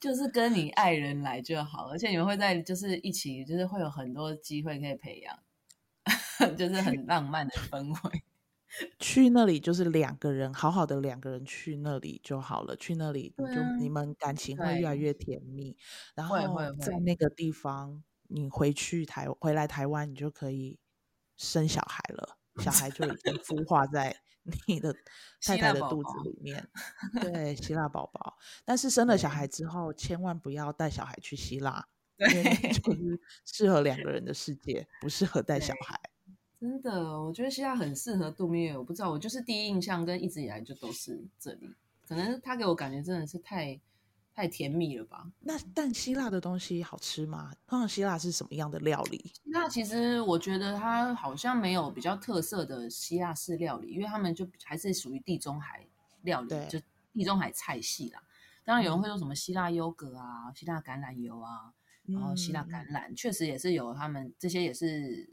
[0.00, 8.24] 就是跟你爱人来就好，而且你们会在就是一起，就是会有很多机会可以培养，就是很浪漫的氛围。
[8.98, 12.76] 去那里就是两个人，好好的两个人去那里就好了。
[12.76, 15.76] 去那里你就你们感情会越来越甜蜜，
[16.14, 16.36] 然后
[16.80, 20.78] 在那个地方，你回去台回来台湾，你就可以
[21.36, 24.16] 生小孩了，小孩就已经孵化在。
[24.66, 24.92] 你的
[25.42, 26.66] 太太的肚子里面，
[27.12, 28.38] 宝宝对，希腊宝宝。
[28.64, 36.09] 但是生了小孩之后，千万不要带小孩去希腊，对，就是适合两个人的世界，不适合带小孩。
[36.60, 38.76] 真的，我觉得希腊很适合度蜜月。
[38.76, 41.74] 我不知道，我就是第一印象跟一直以来就都是这里，
[42.06, 43.80] 可能他给我感觉真的是太。
[44.32, 45.30] 太甜蜜了吧？
[45.40, 47.52] 那但希腊的东西好吃吗？
[47.66, 49.30] 通常希腊是什么样的料理？
[49.44, 55.84] 那其实我觉得它好像没有比较特色的希腊式料理，因为他们就还是属于地中海
[56.22, 56.80] 料理，就
[57.12, 58.22] 地中海菜系啦。
[58.64, 61.74] 当然有人会说什么希腊优格啊、嗯、希腊橄榄油啊，
[62.06, 65.28] 然后希腊橄榄，确实也是有他们这些也是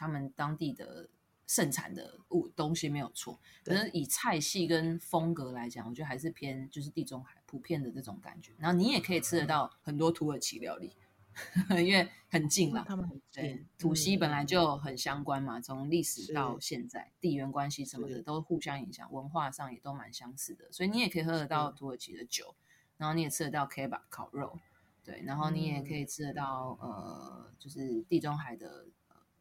[0.00, 1.08] 他们当地的。
[1.52, 8.52] 盛产的物东西没有错，可是以菜系跟风格来讲，我觉得还是偏就是地中海普遍的这种感觉。
[8.56, 10.94] 然后你也可以吃得到很多土耳其料理，
[11.84, 22.54] 因为很近了，他们很近，土西本来就很相关嘛，从历史到现在，地缘关系什么的都互相影响，文化上也都蛮相似的，所以你也可以喝得到土耳其的酒，
[22.96, 24.56] 然后你也吃得到 kebab 烤肉，
[25.02, 28.86] 对，然后你也可以吃得到呃，就是地中海的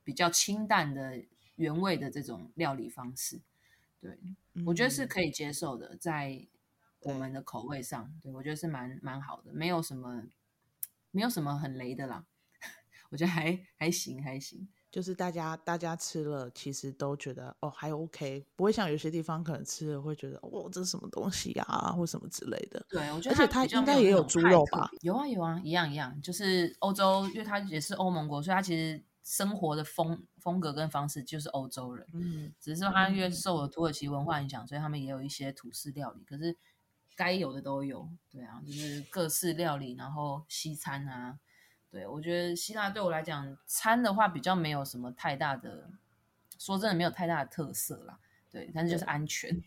[0.09, 1.23] 比较清淡的。
[1.59, 3.41] 原味的这种料理方式，
[3.99, 4.17] 对、
[4.53, 6.47] 嗯、我觉得是可以接受的，在
[7.01, 10.23] 我们的口味上，对，对我觉得是蛮蛮好的，没有什么
[11.11, 12.25] 没有什么很雷的啦，
[13.11, 22.81] 我觉得还还行还行，就是大家大家吃了，其实都觉得哦还 OK，不会像有些地方可能吃了会觉得哦这是什么东西啊或什么之类的。
[22.87, 24.89] 对，我觉得而且它应该也有猪肉吧？
[25.01, 29.03] 有啊有啊，一样一样，就是欧洲，因为它也是欧盟国，所以它其实。
[29.29, 36.23] 生活的风风格跟方式就是欧洲人，嗯，只是说他因为受了土耳其文化影响，所以他们也有一些土式料理。
[36.23, 36.57] 可是
[37.15, 41.37] 该有的都有，对啊，就是各式料理，然后西餐啊，
[41.91, 45.91] 对，我觉得希腊对我来讲，餐的话比较没有什么太大的，
[46.57, 48.17] 说真的没有太大的特色啦，
[48.49, 49.61] 对，但是就是安全，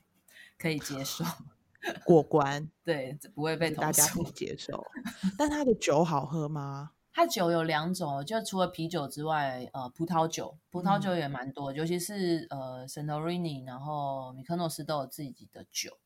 [0.58, 1.24] 可以接受，
[2.04, 4.84] 过关，对，不会被大家可以接受。
[5.38, 6.90] 但他的酒好喝吗？
[7.12, 15.98] 它酒有两种，就除了啤酒之外，呃，葡萄酒，葡萄酒也蛮多，嗯、尤其是呃，Santorini，然后米克诺斯都有自己的酒，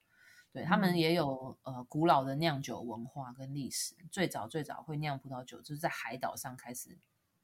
[0.53, 6.99] 对，他们也有呃古老的酿酒文化跟历史，最早最早会酿葡萄酒就是在海岛上开始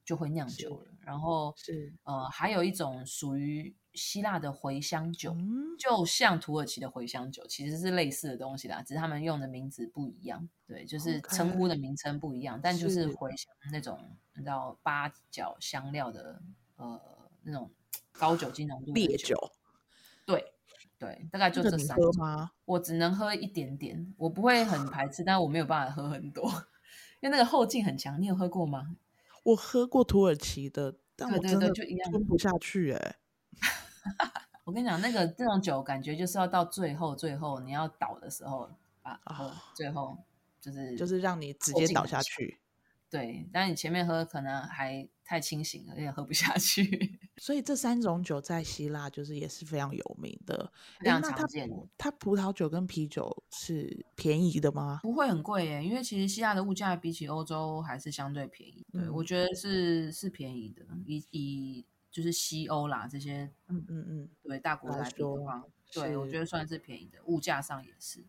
[0.05, 1.95] 就会酿酒了，然后是。
[2.03, 3.75] 呃，还有一种属于。
[3.95, 10.49] 希腊的茴香酒，嗯、就像土耳其的茴香酒，其实是类似的东西啦，只是他们用的名字不一样。
[10.67, 13.99] 对，就是称呼的名称不一样.但就是茴香那种，
[14.35, 16.41] 你知道八角香料的
[16.77, 17.01] 呃
[17.43, 17.71] 那种
[18.13, 19.37] 高酒精浓度烈酒。
[20.25, 20.53] 对
[20.99, 22.53] 对，大概就这三种吗？
[22.65, 26.45] 我只能喝一点点，我不会很排斥，但我没有办法喝很多，
[27.21, 28.21] 因为那个后劲很强。
[28.21, 28.97] 你有喝过吗？
[29.43, 33.17] 我喝过土耳其的，但我真的就一样吞不下去哎、欸。
[34.65, 38.71] 我跟你讲，那个这种酒感觉就是要到最后，最后你要倒的时候
[39.03, 39.21] 啊，
[39.75, 40.17] 最后
[40.61, 42.59] 就是就是让你直接倒下去。
[43.11, 47.19] 对，但你前面喝可能还太清醒了，有点喝不下去。
[47.37, 51.69] 所以这三种酒在希腊就是也是非常有名的，非常常见。
[51.99, 55.01] 它葡萄酒跟啤酒是便宜的吗？
[55.03, 58.87] 不会很贵耶，因为其实希腊的物价比起欧洲还是相对便宜。
[58.93, 61.85] 对，嗯、我觉得是是便宜的，以以。
[62.13, 68.25] 就是西欧啦，这些嗯嗯嗯，对大国来说的话，对我觉得算是便宜的，物价上也是，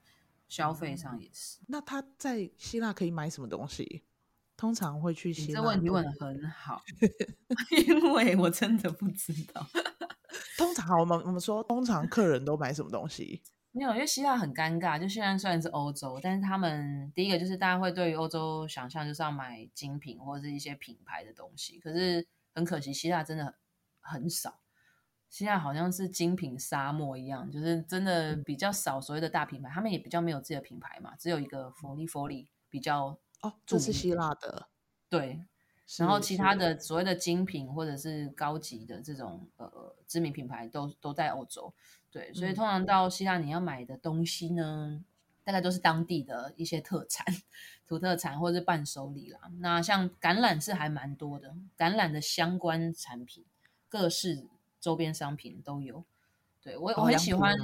[0.48, 1.60] 消费上也是。
[1.68, 4.04] 那他在希腊可以买什么东西？
[4.56, 5.62] 通常会去希腊。
[5.62, 6.82] 这问题问的很好，
[7.86, 9.68] 因为我真的不知道。
[10.58, 13.42] 通常我们我们说，通常客人都买什么东西？
[13.76, 15.00] 没有，因为希腊很尴尬。
[15.00, 21.80] 就现在虽然是欧洲，但是他们第一个就是大家会对于欧洲想象就是要买精品或者是一些品牌的东西。
[21.80, 23.56] 可是很可惜，希腊真的
[24.04, 24.60] 很，少。
[25.30, 29.70] 希腊好像是精品沙漠一样，就是真的比较少所谓的大品牌。
[29.70, 34.68] 他们也比较没有自己的品牌嘛，只有一个佛利佛利比较哦，这是希腊的，
[35.10, 35.44] 对。
[35.98, 41.74] 然后其他的所谓的精品或者是高级的这种呃知名品牌都都在欧洲，
[42.10, 45.06] 对，所以通常到希腊你要买的东西呢，嗯、
[45.44, 47.26] 大概都是当地的一些特产、
[47.86, 49.40] 土特产或者是伴手礼啦。
[49.60, 53.46] 那像橄榄是还蛮多的，橄榄的相关产品、
[53.94, 54.48] 各式
[54.80, 56.04] 周边商品都有。
[56.60, 57.56] 对我我很喜欢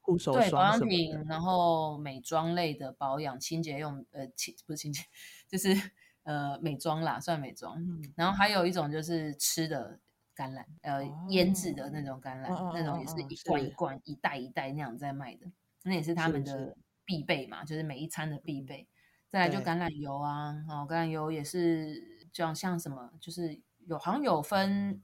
[0.00, 5.02] 护手对保养品，然后美妆类的保养、清洁用呃清不是清洁
[5.46, 5.68] 就是。
[6.26, 7.80] 呃，美妆啦，算美妆。
[7.80, 10.00] 嗯，然后还有一种就是吃的
[10.34, 15.46] 橄榄，呃，哦、腌制的那种橄榄，哦、那种也是一罐一罐、一袋一袋那样在卖的，
[15.84, 18.88] 那也是他们的必备嘛，是是就是每一餐的必备。
[19.28, 25.00] 再来就橄榄油啊，哦，橄榄油也是这样，像什么，就是有好像有分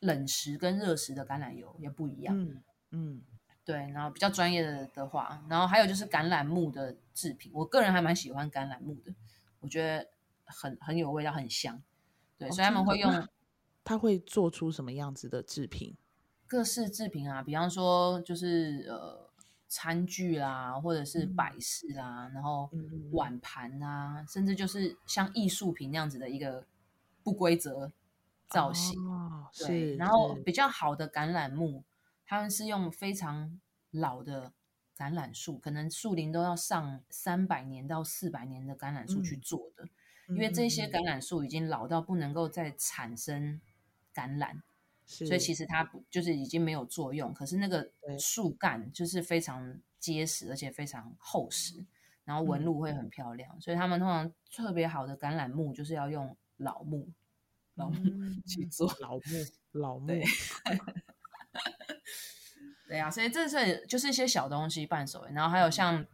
[0.00, 2.38] 冷食跟热食的橄榄油也不一样。
[2.38, 3.22] 嗯嗯，
[3.64, 9.14] 对，然后比较专业的的话，然后还有就是橄榄木的制品，我个人还蛮喜欢橄榄木的，
[9.60, 10.08] 我觉得。
[10.48, 11.82] 很很有味道，很香，
[12.38, 13.28] 对，哦、所以他们会用，
[13.82, 15.96] 他会做出什么样子的制品？
[16.46, 19.28] 各式制品啊，比方说就是呃
[19.66, 22.70] 餐具啦，或者是摆饰啦，嗯、然后
[23.10, 26.64] 碗盘啊，嗯、甚至就是像艺术品那样子的一个
[27.24, 27.90] 不规则
[28.48, 28.98] 造型。
[29.06, 31.84] 哦、对，然后比较好的橄榄木，
[32.24, 34.52] 他们是用非常老的
[34.96, 39.84] 橄榄树，可能树龄都要上三百年到四百年的橄榄树去做的。
[39.84, 39.90] 嗯
[40.28, 43.60] 因为这些橄榄树已经老到不能够再产生
[44.12, 44.60] 橄榄，
[45.04, 47.32] 所以其实它不就是已经没有作用。
[47.32, 51.86] 可是那个树干就是非常结实，而且非常厚实，
[52.24, 53.56] 然后纹路会很漂亮。
[53.56, 57.08] 嗯、所以他们通常特别好的橄榄木就是要用老木，
[57.76, 58.02] 老木
[58.46, 59.22] 去做老木，
[59.72, 60.06] 老木。
[60.08, 60.22] 对，
[62.88, 66.04] 对啊，所以这是就是一些小东西伴手，然后还有像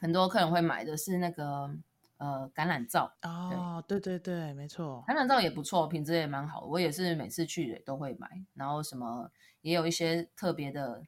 [0.00, 1.70] 很多客人会买的是那个。
[2.16, 6.64] 呃，橄榄皂哦，对对对，没错，橄榄皂也不错，品质也蛮好。
[6.64, 9.28] 我也是每次去都会买，然后什么
[9.62, 11.02] 也有一些特别的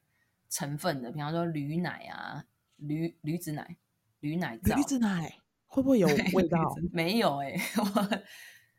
[0.50, 2.44] 成分的，比方说驴奶啊，
[2.76, 3.76] 驴驴子奶，
[4.18, 6.74] 驴奶皂，驴子奶会不会有味道？
[6.92, 7.84] 没有哎、欸， 我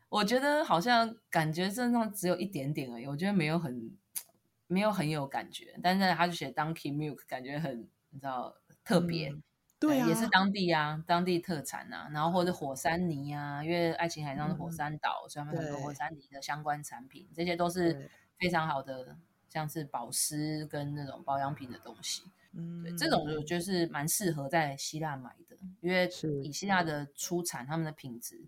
[0.10, 3.98] 我觉得好像感觉身上只有一点点而已，我觉得没有很
[4.68, 9.30] 没有很有感觉，但是他就写 Donkey Milk，感觉很你知道特别。
[9.30, 9.44] 嗯
[9.80, 19.16] 对、啊，也是当地啊，当地特产啊，然后或者火山泥啊，因为爱琴海上是火山岛，嗯、所以他们很多火山泥的相关产品，对这些都是非常好的，
[19.48, 22.24] 像是保湿跟那种保养品的东西。
[22.54, 26.10] 嗯，对，这种我觉得是蛮适合在希腊买的，因为
[26.42, 28.48] 以希腊的出产，他们的品质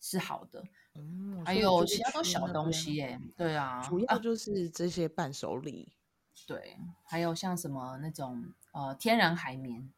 [0.00, 0.64] 是好的。
[0.94, 6.46] 嗯，还有其他都小东西耶、欸，对啊，主要就是这些伴手礼、啊。
[6.46, 9.90] 对，还有像什么那种呃天然海绵。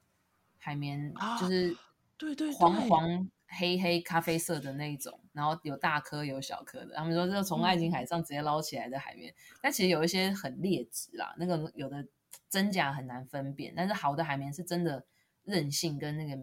[0.59, 1.77] 海绵就是
[2.17, 6.95] 对对黄黄黑黑咖啡色的那一种，然后有大颗有小颗的。
[6.95, 12.07] 他们说这是从爱琴海上直接捞起来的海绵，嗯、但其实有一些很劣质啦，那个有的
[12.49, 13.75] 真假很难分辨。
[13.77, 15.05] 但是好的海绵是真的
[15.45, 16.43] 韧性跟那个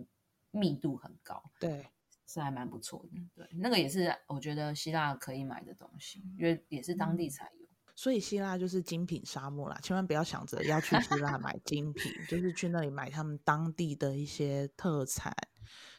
[0.51, 1.87] 密度很高，对，
[2.31, 3.19] 是还蛮不错的。
[3.35, 7.67] 对，那个也是我觉得希腊可以买的东西，因为也是当地才有。
[7.93, 15.35] 所以希腊就是精品沙漠啦，千万不要想着要去希腊买精品，就是去那里买他们当地的一些特产，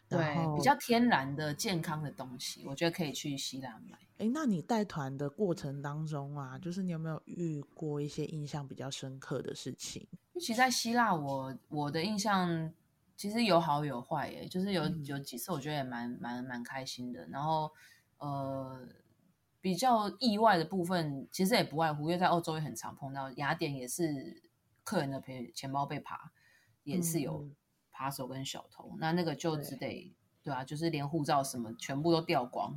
[0.08, 3.98] 对，比较天然的健康的东西，我觉得可以去希腊买。
[4.18, 10.06] 哎，那你带团的过程当中啊，就是你有没有遇过一些印象比较深刻的事情？
[10.40, 12.72] 其实，在希腊我，我我的印象
[13.16, 17.70] 其实有好有坏，耶，就是有有几次我觉得也蛮蛮蛮开心的，然后
[18.18, 18.88] 呃。
[19.62, 24.42] 比较意外的部分，其实也不外乎，因为在欧洲也很常碰到，雅典也是
[24.82, 26.32] 客人的陪钱包被扒，
[26.82, 27.48] 也是有
[27.92, 32.76] 扒手跟小偷，嗯、那那个就只得对，对啊，就是连护照什么全部都掉光，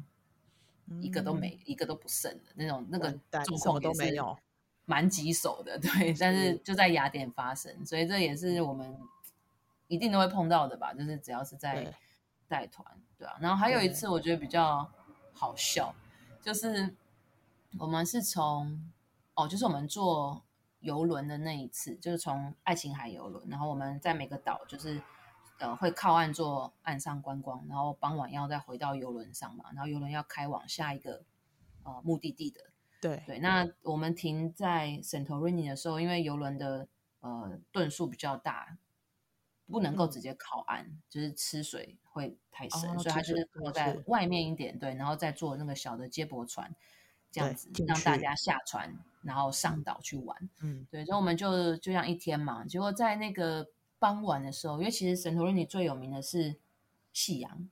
[0.86, 4.38] 嗯、一个都没，一个都不剩的那种，那个状况都没有，
[4.86, 6.55] 蛮棘手的，对，但是。
[6.57, 8.95] 就在雅典发生，所以这也是我们
[9.88, 11.93] 一定都会碰到的吧，就是只要是在
[12.47, 12.86] 带团，
[13.17, 14.89] 对，啊，然后还有一次我觉得比较
[15.33, 15.93] 好笑。
[16.41, 16.95] 就是
[17.79, 18.91] 我们是从
[19.33, 20.43] 哦，就是我们坐
[20.79, 25.01] 游轮的那一次，就是从爱琴海游轮，然后我们在每个岛就是
[25.57, 31.23] 呃会靠岸做岸上观光，然后傍晚要再回到游轮上嘛，然后游轮要开往下一个
[31.83, 32.61] 呃目的地的。
[33.01, 36.88] 对对，那我们停在 Santorini 的时候，因为游轮的
[37.21, 38.77] 呃吨数比较大，
[39.68, 46.76] 不能够直接靠岸，嗯、就是吃水会太深，哦、所以它就是靠在外面一点，对，然后再坐那个小的接驳船，
[47.32, 50.49] 这样子让大家下船，然后上岛去玩。
[50.61, 56.57] 嗯，对，所以我们就就这样一天嘛，结果在那个傍晚的时候，因为其实 Santorini 最有名的是
[57.11, 57.70] 夕阳，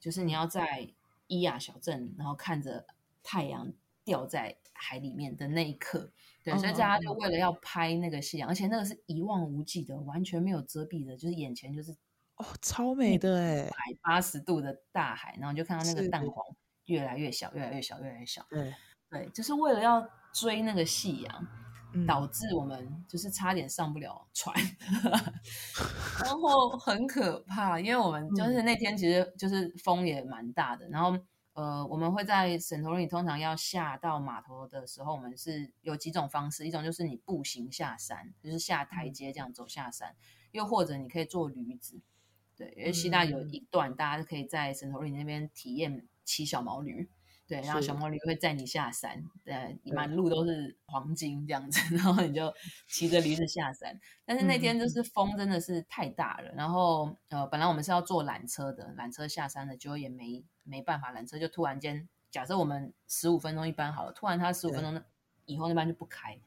[0.00, 0.88] 就是你要在
[1.26, 2.86] 伊亚小镇，然后看着
[3.22, 3.72] 太阳。
[4.08, 6.10] 掉在海里面的那一刻，
[6.42, 11.92] 对，哦、所以大家就为了要拍那个夕阳，哦、而且那个是一望无际的，完全没有遮蔽的，就是眼前就是
[12.36, 16.22] 哦，超美的哎，海八十度的大海，然后就看到那个蛋。
[16.22, 16.42] 黄
[16.86, 18.74] 越来越小，越来越小，越来越小，对。
[19.10, 21.46] 对，就是为了要追那个夕阳，
[21.92, 24.56] 嗯、导致我们就是差点上不了船，
[26.24, 31.18] 然后很可怕，因为我们就是那天其实就是风也蛮大的，然后。
[31.58, 40.14] 呃，我们会在沈头里尼通常要下到码头的时候，我们是有几种方式，一种就是你步行下山，就是下台阶这样走下山，
[40.52, 42.00] 又或者你可以坐驴子，
[42.56, 47.10] 对，因为希腊有一段大家可以在沈头里那边体验骑小毛驴。
[47.48, 52.52] 对，然后小毛驴会载你下山，对，满路都是黄金这样子， 然后你就
[52.86, 53.98] 骑着驴子下山。
[54.26, 65.02] 但是那天就是风真的是太大了，嗯、然后呃，本来我们是要坐缆车的，缆车下山的，结果也没没办法，缆车就突然间，假设我们十五分钟一班好了，突然他十五分钟
[65.46, 66.38] 以后那班就不开，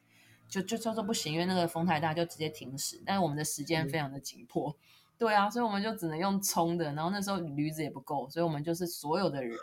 [0.47, 3.01] 就就就说说不行，因为那个风太大，就直接停驶。
[3.05, 4.77] 但是我们的时间非常的紧迫，嗯、
[5.17, 9.57] 对啊，所以我们就只能用冲的，然后那时候驴子也不够，所以我们就是所有的人。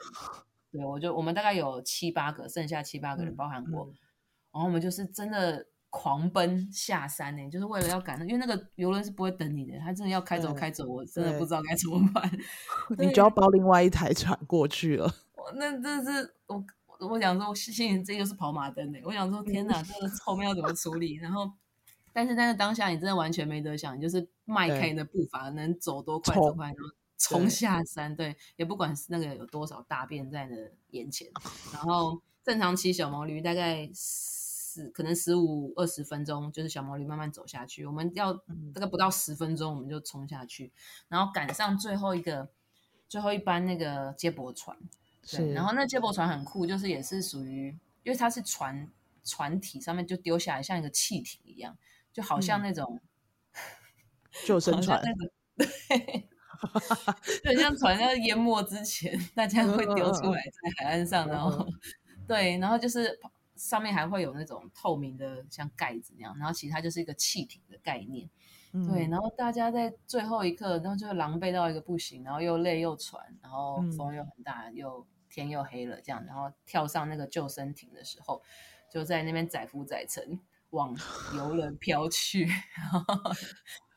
[0.72, 3.96] 对，我就我们大概有七八个，剩下七八个人包含我，嗯嗯、
[4.52, 12.30] 然后我们就是真的狂奔下山呢，就是为了要赶，因为那个游轮是不会等你的，他真的要开走开走，我真的不知道该怎么办，
[12.98, 15.12] 你就要包另外一台船过去了。
[15.54, 16.62] 那这是我
[17.00, 21.14] 我想说，心里这又是跑马灯呢，我想说天哪，这个后面要怎么处理？
[21.14, 21.50] 然后，
[22.12, 26.66] 但是但是当下你真的完全没得想，你就是迈开你的步伐，能走多快多快。
[26.66, 31.26] 然后冲下山，对，也不管是那个有多少大便在你的眼前，
[31.72, 33.90] 然后正常骑小毛驴大概
[34.68, 37.86] 十可能十五二十分钟，就是小毛驴慢慢走下去。
[37.86, 38.34] 我们要
[38.74, 40.72] 这个不到十分钟，我们就冲下去，
[41.08, 42.50] 然后赶上最后一个
[43.08, 44.76] 最后一班那个接驳船。
[45.30, 47.68] 对，然后那接驳船很酷，就是也是属于，
[48.02, 48.90] 因为它是船
[49.24, 51.76] 船体上面就丢下来像一个气体一样，
[52.12, 53.00] 就好像那种、
[53.52, 53.60] 嗯、
[54.44, 55.02] 救生船，
[55.56, 56.28] 对。
[57.44, 61.64] 就像船要淹没之前，大家会丢出来在海岸上，然后
[62.26, 63.16] 对，然后就是
[63.58, 68.30] 上面还会有那种透明的像盖子那样，然后其实它就是一个气艇的概念，
[68.72, 78.40] 对，然后大家在最后一刻，然后就狼狈到一个不行，然后又累又喘，然后风又很大，又天又黑了，这样，然后跳上那个救生艇的时候，
[78.90, 80.40] 就在那边载浮载沉
[80.70, 80.96] 往
[81.36, 83.32] 游 轮飘去，然后。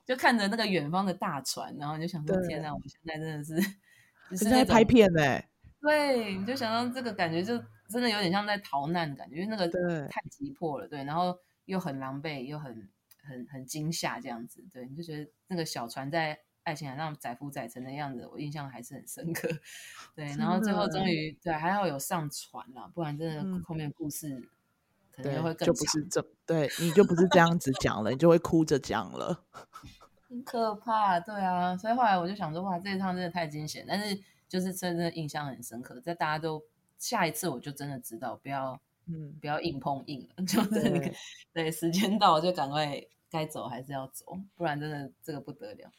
[0.03, 3.61] 就看着那个远方的大船，然后你就想说：“天哪，我们现在真的是，
[4.35, 5.47] 是在拍片呢、欸。”
[5.79, 7.55] 对，你就想到这个感觉，就
[7.91, 9.67] 真的有点像在逃难的感觉，因为那个
[10.07, 12.89] 太急迫了，对，对，然后又很狼狈，又很
[13.21, 19.47] 很很惊吓这样子，对，你就觉得那个小船在爱琴海上载浮载沉的样子，我印象还是很深刻。
[20.15, 24.29] 对，然后最后终于对还好有上船了，不然真的后面故事。
[24.29, 24.47] 嗯
[25.13, 29.43] 可能会更就不是这，对，你就不是这样子讲了，你就会哭着讲了。
[30.29, 34.17] 很可怕，对啊，所以后来我就想说，哇，这一趟真的太惊险，但是
[34.47, 35.99] 就是真的印象很深刻。
[35.99, 36.63] 在大家都
[37.01, 41.11] 下一次，我就真的知道不要，嗯，不要硬碰硬了， 就是那个
[41.51, 45.91] 对，时间到了就赶快该走还是要走，不然真的这个不得了。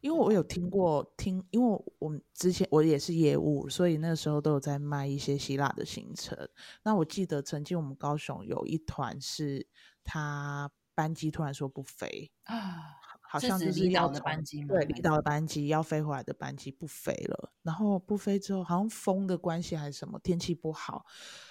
[0.00, 6.36] 因为我有听过听，因为我们之前我也是业务，所以那时候都有在卖一些希腊的行程。
[6.82, 9.68] 那我记得曾经我们高雄有一团是，
[10.02, 12.56] 他班机突然说不飞啊。
[13.32, 21.06] 好像就是要的班机，对，离岛的班机要飞回来的班机不飞了，然后不飞之后，好像风的关系还是什么，天气不好，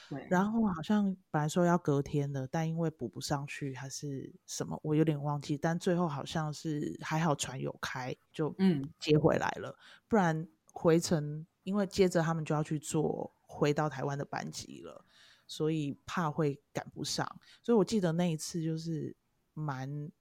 [0.09, 0.51] 对，然。
[0.51, 8.84] 后好像本来说要隔天的，但因为补不上去还是什么，我有点忘记，但最后好像是还好船有开，就嗯。
[8.99, 15.05] 接回来了，嗯、不然回程因为接着他们就要去坐回到台湾的班机了，
[15.47, 17.25] 所以怕会赶不上，
[17.63, 19.15] 所以我记得那一次就是
[19.53, 20.11] 蛮。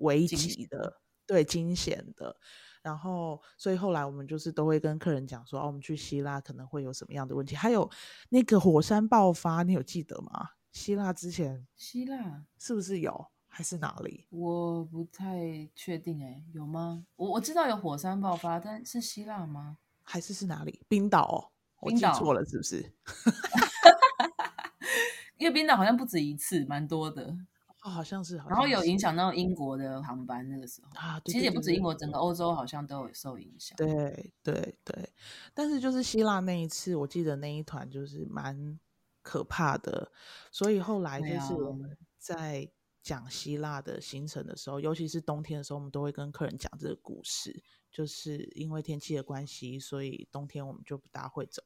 [0.00, 0.99] 危急的，
[1.30, 2.34] 对，惊险的，
[2.82, 7.88] 然后，所以后来我们就是都会跟客人讲说，哦，我们去希腊可能会有什么样的问题，还有
[8.30, 10.48] 那个火山爆发，你有记得吗？
[10.72, 14.26] 希腊之前，希腊是不是有还是哪里？
[14.30, 17.06] 我不太确定哎，有吗？
[17.14, 19.78] 我我知道有火山爆发，但是希腊吗？
[20.02, 20.84] 还是是哪里？
[20.88, 21.52] 冰岛哦，
[21.82, 22.92] 我记错了是不是？
[25.38, 27.36] 因为冰岛好像不止一次，蛮多的。
[27.82, 28.36] 哦，好像是。
[28.36, 33.76] 然后有影响到英国的航班，那个时候啊，其实也不止英国，整个欧洲好像都有受影响。
[33.76, 35.10] 对对对，
[35.54, 38.78] 但是就是希腊那一次，我记得那一团就是蛮
[39.22, 40.12] 可怕的，
[40.50, 42.70] 所以后来就是我们在
[43.02, 51.62] 讲希腊的行程的时候，尤其是冬天的时候，我们都会跟客人讲这个故事，就是因为天气的关系，所以冬天我们就不大会走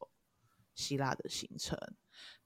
[0.77, 1.77] 希腊的行程。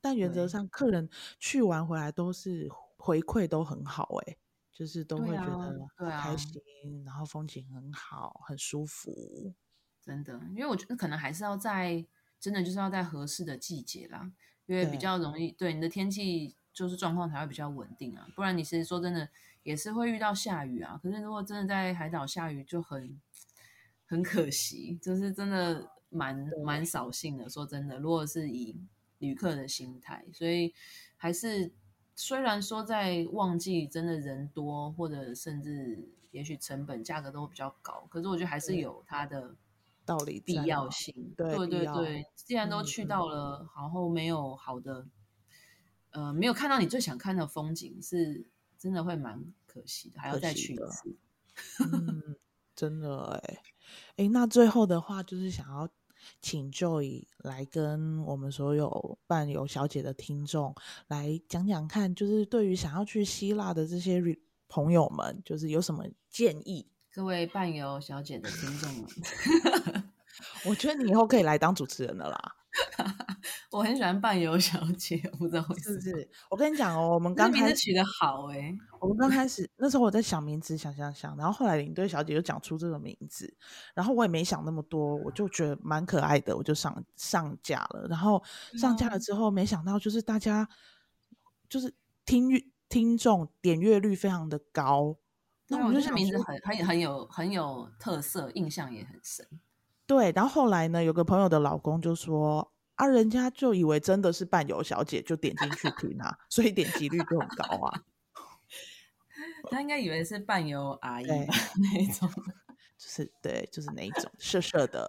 [0.00, 2.66] 但原则上，客人去完回来都是
[3.09, 4.36] 回馈都很好，欸，哎，
[4.70, 9.54] 就是都会觉得开心，啊啊，然后风景很好，很舒服。
[10.02, 12.04] 真的，因为我觉得可能还是要在
[12.38, 14.30] 真的就是要在合适的季节啦，
[14.66, 18.28] 因为比较容易对，对你的天气就是状况才会比较稳定啊。
[18.36, 19.26] 不然你其实说真的
[19.62, 21.00] 也是会遇到下雨啊。
[21.02, 23.18] 可是如果真的在海岛下雨就很
[24.04, 27.48] 很可惜，就是真的蛮蛮扫兴的。
[27.48, 28.76] 说真的，如果是以
[29.16, 30.74] 旅客的心态，所以
[31.16, 31.72] 还是
[32.20, 39.54] 虽然说在旺季真的人多，或者甚至也许成本价格都比较高，可是我觉得还是有它的
[40.04, 41.32] 道理必要性。
[41.36, 45.06] 对对对，对，既然都去到了，嗯、然后没有好的，
[46.10, 48.44] 呃，没有看到你最想看的风景，是
[48.76, 51.16] 真的会蛮可惜的，还要再去一次。
[51.84, 52.34] 嗯，
[52.74, 53.62] 真的哎，
[54.16, 55.88] 哎，那最后的话就是想要。
[56.40, 60.74] 请 Joy 来跟我们所有伴游小姐的听众
[61.08, 64.22] 来讲讲看，就是对于想要去希腊的这些
[64.68, 66.86] 朋友们，就是有什么建议？
[67.12, 69.04] 各位伴游小姐的听众们，
[70.66, 72.54] 我觉得你以后可以来当主持人了啦。
[73.70, 76.01] 我很喜欢伴游小姐，我不知道为什么。
[76.01, 76.30] 是不是？
[76.51, 78.78] 我跟你讲哦，我们 刚开始名字取得好哎、欸。
[79.01, 83.53] 我们刚开始那时候我在想名字，想想想，然后后来领队小姐就讲出这个名字，
[83.94, 88.07] 然后我也没想那么多，我就觉得蛮可爱的，我就上上架了。
[88.09, 88.42] 然后
[88.76, 90.68] 上架了之后，没想到就是大家
[91.68, 91.94] 就是
[92.24, 92.49] 听
[92.88, 95.16] 听众点阅率非常的高。
[95.68, 99.46] 那我就想名字很很很有很有特色，印象也很深。
[100.07, 108.03] 对，然后后来呢，有个朋友的老公就说啊，人家就以为真的是伴游小姐，就点进去听啊，所以点击率就很高啊。
[109.70, 112.28] 他应该以为是伴游阿姨吧，那一种，
[112.99, 115.09] 就是对，就是那一种色色的。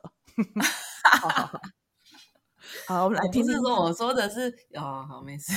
[1.19, 1.61] 好，好，好，
[2.87, 3.45] 好，我们来听听。
[3.45, 5.51] 不是说我说的是哦，好，没事。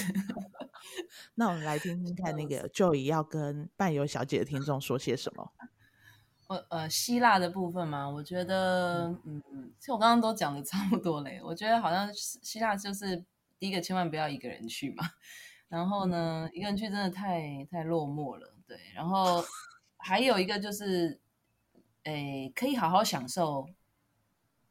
[1.37, 5.53] 那我们来听听看，那个 Joy 要跟伴游小姐的听众说些什么。
[6.69, 9.43] 呃，希腊的部分嘛，我觉得，嗯，
[9.79, 11.41] 其实我刚刚都讲的 差不多嘞。
[11.45, 13.25] 我觉得好像希腊就是
[13.59, 15.05] 第一个，千万不要一个人去嘛。
[15.69, 18.79] 然后呢，一个人去真的太太落寞了，对。
[18.95, 19.45] 然后
[19.99, 21.21] 还有一个就是，
[22.05, 23.69] 诶，可以好好享受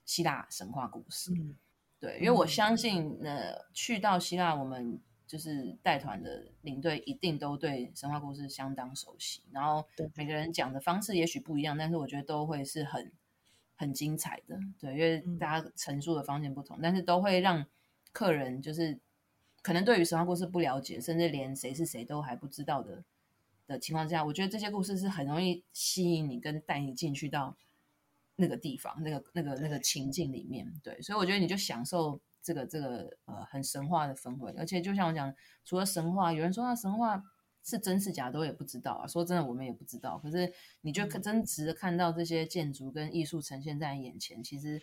[0.06, 1.56] 希腊神话故事，嗯、
[2.00, 5.00] 对，因为我相信，呃，去到希腊，我们。
[5.32, 13.10] 就是带团的领队一定都对神话故事相当熟悉，然后每个人讲的方式也许不一样，但是我觉得都会是很
[13.78, 14.60] 很精彩的。
[14.78, 17.66] 对，因为大家陈述的方向不同，但是都会让
[18.12, 19.00] 客人就是
[19.62, 23.02] 可能对于神话故事不了解，甚至连谁是谁都还不知道的
[23.68, 27.56] 的情况下，我觉得这些故事是很容易吸引你跟带你进去到
[28.36, 30.70] 那个地方、那个那个那个情境里面。
[30.84, 32.20] 对，所以我觉得你就享受。
[32.42, 35.34] 这个这个呃很神话的氛围，而且就像我讲，
[35.64, 37.24] 除了神话，有人说那神话
[37.64, 39.06] 是真是假都也不知道啊。
[39.06, 40.18] 说真的，我们也不知道。
[40.18, 44.82] 可是你就真实的看到这些建筑跟艺术呈现在眼前，其实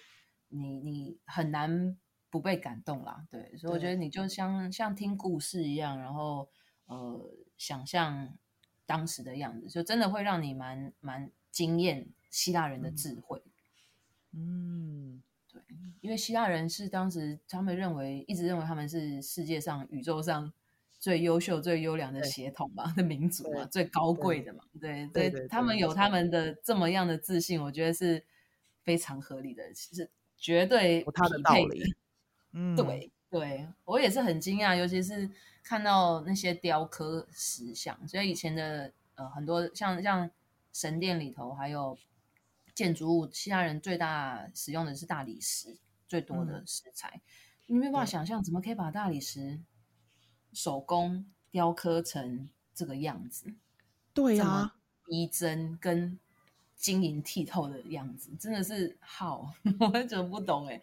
[0.48, 1.98] 你你很难
[2.30, 3.26] 不被感动啦。
[3.30, 6.48] 对，所以我觉得你就像像听故事一样，然后
[6.86, 8.36] 呃想象
[8.86, 13.42] 当时的样子，就真的会让你蛮蛮惊艳希腊人的智慧。
[14.32, 15.16] 嗯。
[15.16, 15.22] 嗯
[16.00, 20.52] 因为希腊人是当时他们认为一直认为他们是世界上宇宙上
[20.98, 28.24] 最优秀、最优良的血统嘛， 的民族嘛，最高贵的嘛，对对，对，他们有他们的这么样的自信，我觉得是
[28.82, 31.82] 非常合理的，其实绝对有他的道理。
[32.52, 35.28] 嗯，对对，我也是很惊讶，尤其是
[35.62, 40.30] 看到那些雕刻石像，所以以前的呃很多像像
[40.72, 41.98] 神殿里头还有。
[42.78, 45.76] 建筑物，希腊人最大使用的是大理石，
[46.06, 47.10] 最多的石材。
[47.12, 47.20] 嗯、
[47.66, 49.58] 你没有办法想象，怎么可以把大理石
[50.52, 53.52] 手工雕刻成这个样子？
[54.14, 54.76] 对呀、啊，
[55.06, 56.16] 逼真跟
[56.76, 60.80] 晶莹剔透的样子，真的是好， 我完全不懂哎。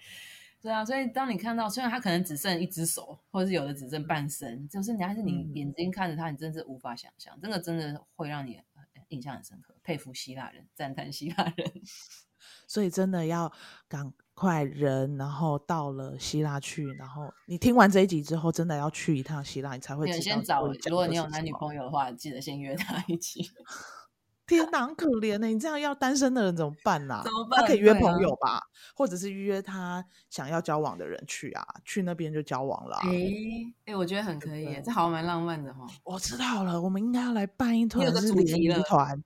[0.62, 8.60] 对啊，所以当你看到，虽然他可能只剩一只手，或者是有的只剩半身，就是你还是你眼睛看着他，你真是无法想象，这个真的会让你
[9.08, 11.72] 印象很深刻，佩服希腊人，赞叹希腊人。
[12.68, 13.52] 所以真的要
[13.88, 20.20] 赶快人，然后到了希腊去，然后你听完这一集之后，真的要去一趟希腊，你才会知道。
[20.20, 23.50] 先找，如果你有男女朋友的话，记得先约他一起。
[24.48, 25.48] 天哪，很可怜呢！
[25.48, 27.24] 你这样要单身的人怎么办呢、啊？
[27.26, 27.62] 怎么办？
[27.62, 28.62] 他可以约朋友吧，啊、
[28.96, 32.96] 或者是约他想要交往的人去啊，去那边就交往了。
[32.98, 33.14] 哎哎、
[33.86, 35.84] 欸，我觉得很可以，这好像蛮浪漫的哈。
[36.04, 39.20] 我知道了，我们应该要来办一团是联谊团，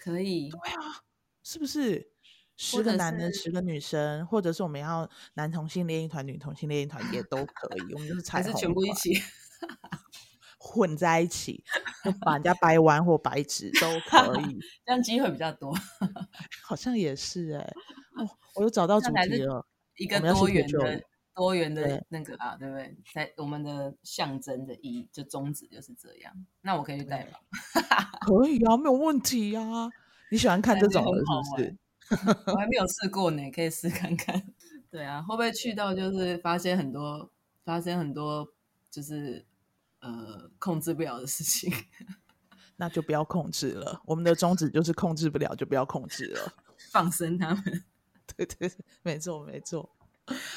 [0.00, 0.48] 可以。
[0.48, 1.04] 对啊，
[1.42, 2.10] 是不是？
[2.56, 7.94] 十个男的，十个女生，或者是我们要男同性恋一团，女同性恋一团也都可以。
[7.94, 9.14] 我们就是彩虹，还是全部一起。
[10.62, 11.64] 混在一起，
[12.20, 15.74] 把人家掰弯或掰直都可以， 这样机会比较多。
[16.62, 21.02] 好像也是哎、 欸，哦，我又找到主题了，一个多元的
[21.40, 22.94] 多元的那个啊，对不对？
[23.14, 26.32] 在我们的象征的意义，就宗旨就是这样。
[26.60, 27.40] 那我可以去代表，
[28.20, 29.88] 可以啊，没有问题啊。
[30.30, 31.24] 你喜欢看这种的是
[31.56, 31.76] 不是？
[32.46, 34.42] 我还没有 试过呢，可以试看看。
[34.90, 37.30] 对啊，会不会去到就是发现很多，
[37.64, 38.52] 发生很多
[38.90, 39.46] 就是。
[40.02, 41.70] 呃，控制不了的事情，
[42.76, 44.00] 那就不要控制了。
[44.06, 46.54] 我们的宗旨就是控制不了，就不要控制了，
[46.90, 47.62] 放生他们。
[48.34, 48.72] 对对对，
[49.02, 49.90] 没错没错。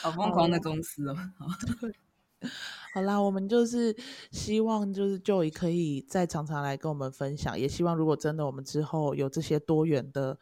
[0.02, 1.16] 好疯狂的公司哦。
[2.94, 3.96] 好，啦，我们就是
[4.32, 10.38] 希望，就是 Joy 可以再常常来跟我们分享，也希望如果真的我们之后有这些多元的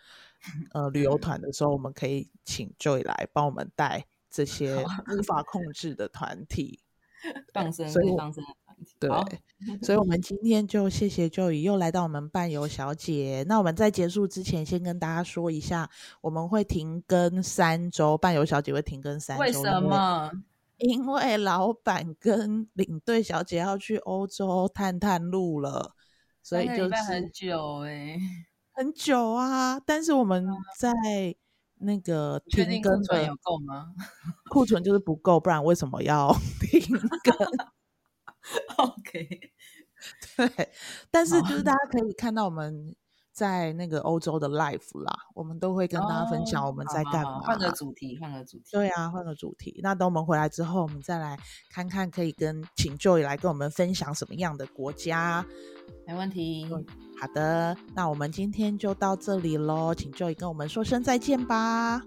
[0.73, 4.83] 呃旅游团的时候，我们可以请 Joy 来帮我们带这些
[5.15, 6.79] 无法控制的团体。
[7.53, 8.43] 放生，所以放生。
[8.99, 9.09] 对，
[9.81, 13.45] 所以，我们今天就谢谢 Joy 又来到我们伴游小姐。
[13.47, 15.89] 那我们在结束之前，先跟大家说一下，
[16.21, 19.41] 我们会停更三周，伴游小姐会停更三周。
[19.41, 20.31] 为什么？
[20.77, 25.95] 因为老板跟领队小姐要去欧洲探探路了，
[26.41, 28.19] 所以就是很久哎、欸，
[28.71, 29.79] 很久啊。
[29.79, 30.47] 但是我们
[30.79, 30.91] 在
[31.83, 33.93] 那个停更的有够吗？
[34.49, 36.81] 库存就是不够，不然为什么要 停
[37.23, 37.47] 更？
[38.77, 39.51] OK，
[40.37, 40.69] 对，
[41.09, 42.95] 但是就是大家可以看到我们
[43.31, 47.39] 在那个欧洲的 life 啦，我们都会跟大家分享我们在干嘛。
[47.41, 48.65] 换个主题，换个主题。
[48.71, 49.79] 对啊，换个主题。
[49.81, 51.37] 那等我们回来之后，我们再来
[51.69, 55.45] 看看可以跟请 Joy 来跟我们分享什么样的国家。
[56.05, 56.67] 没问题。
[57.19, 62.01] 好的，那我们今天就到这里喽，请 Joy 跟我们说声再见吧。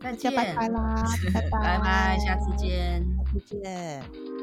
[0.00, 1.02] 再见，拜拜啦，
[1.32, 4.33] 拜拜，拜拜，下次见，下次见。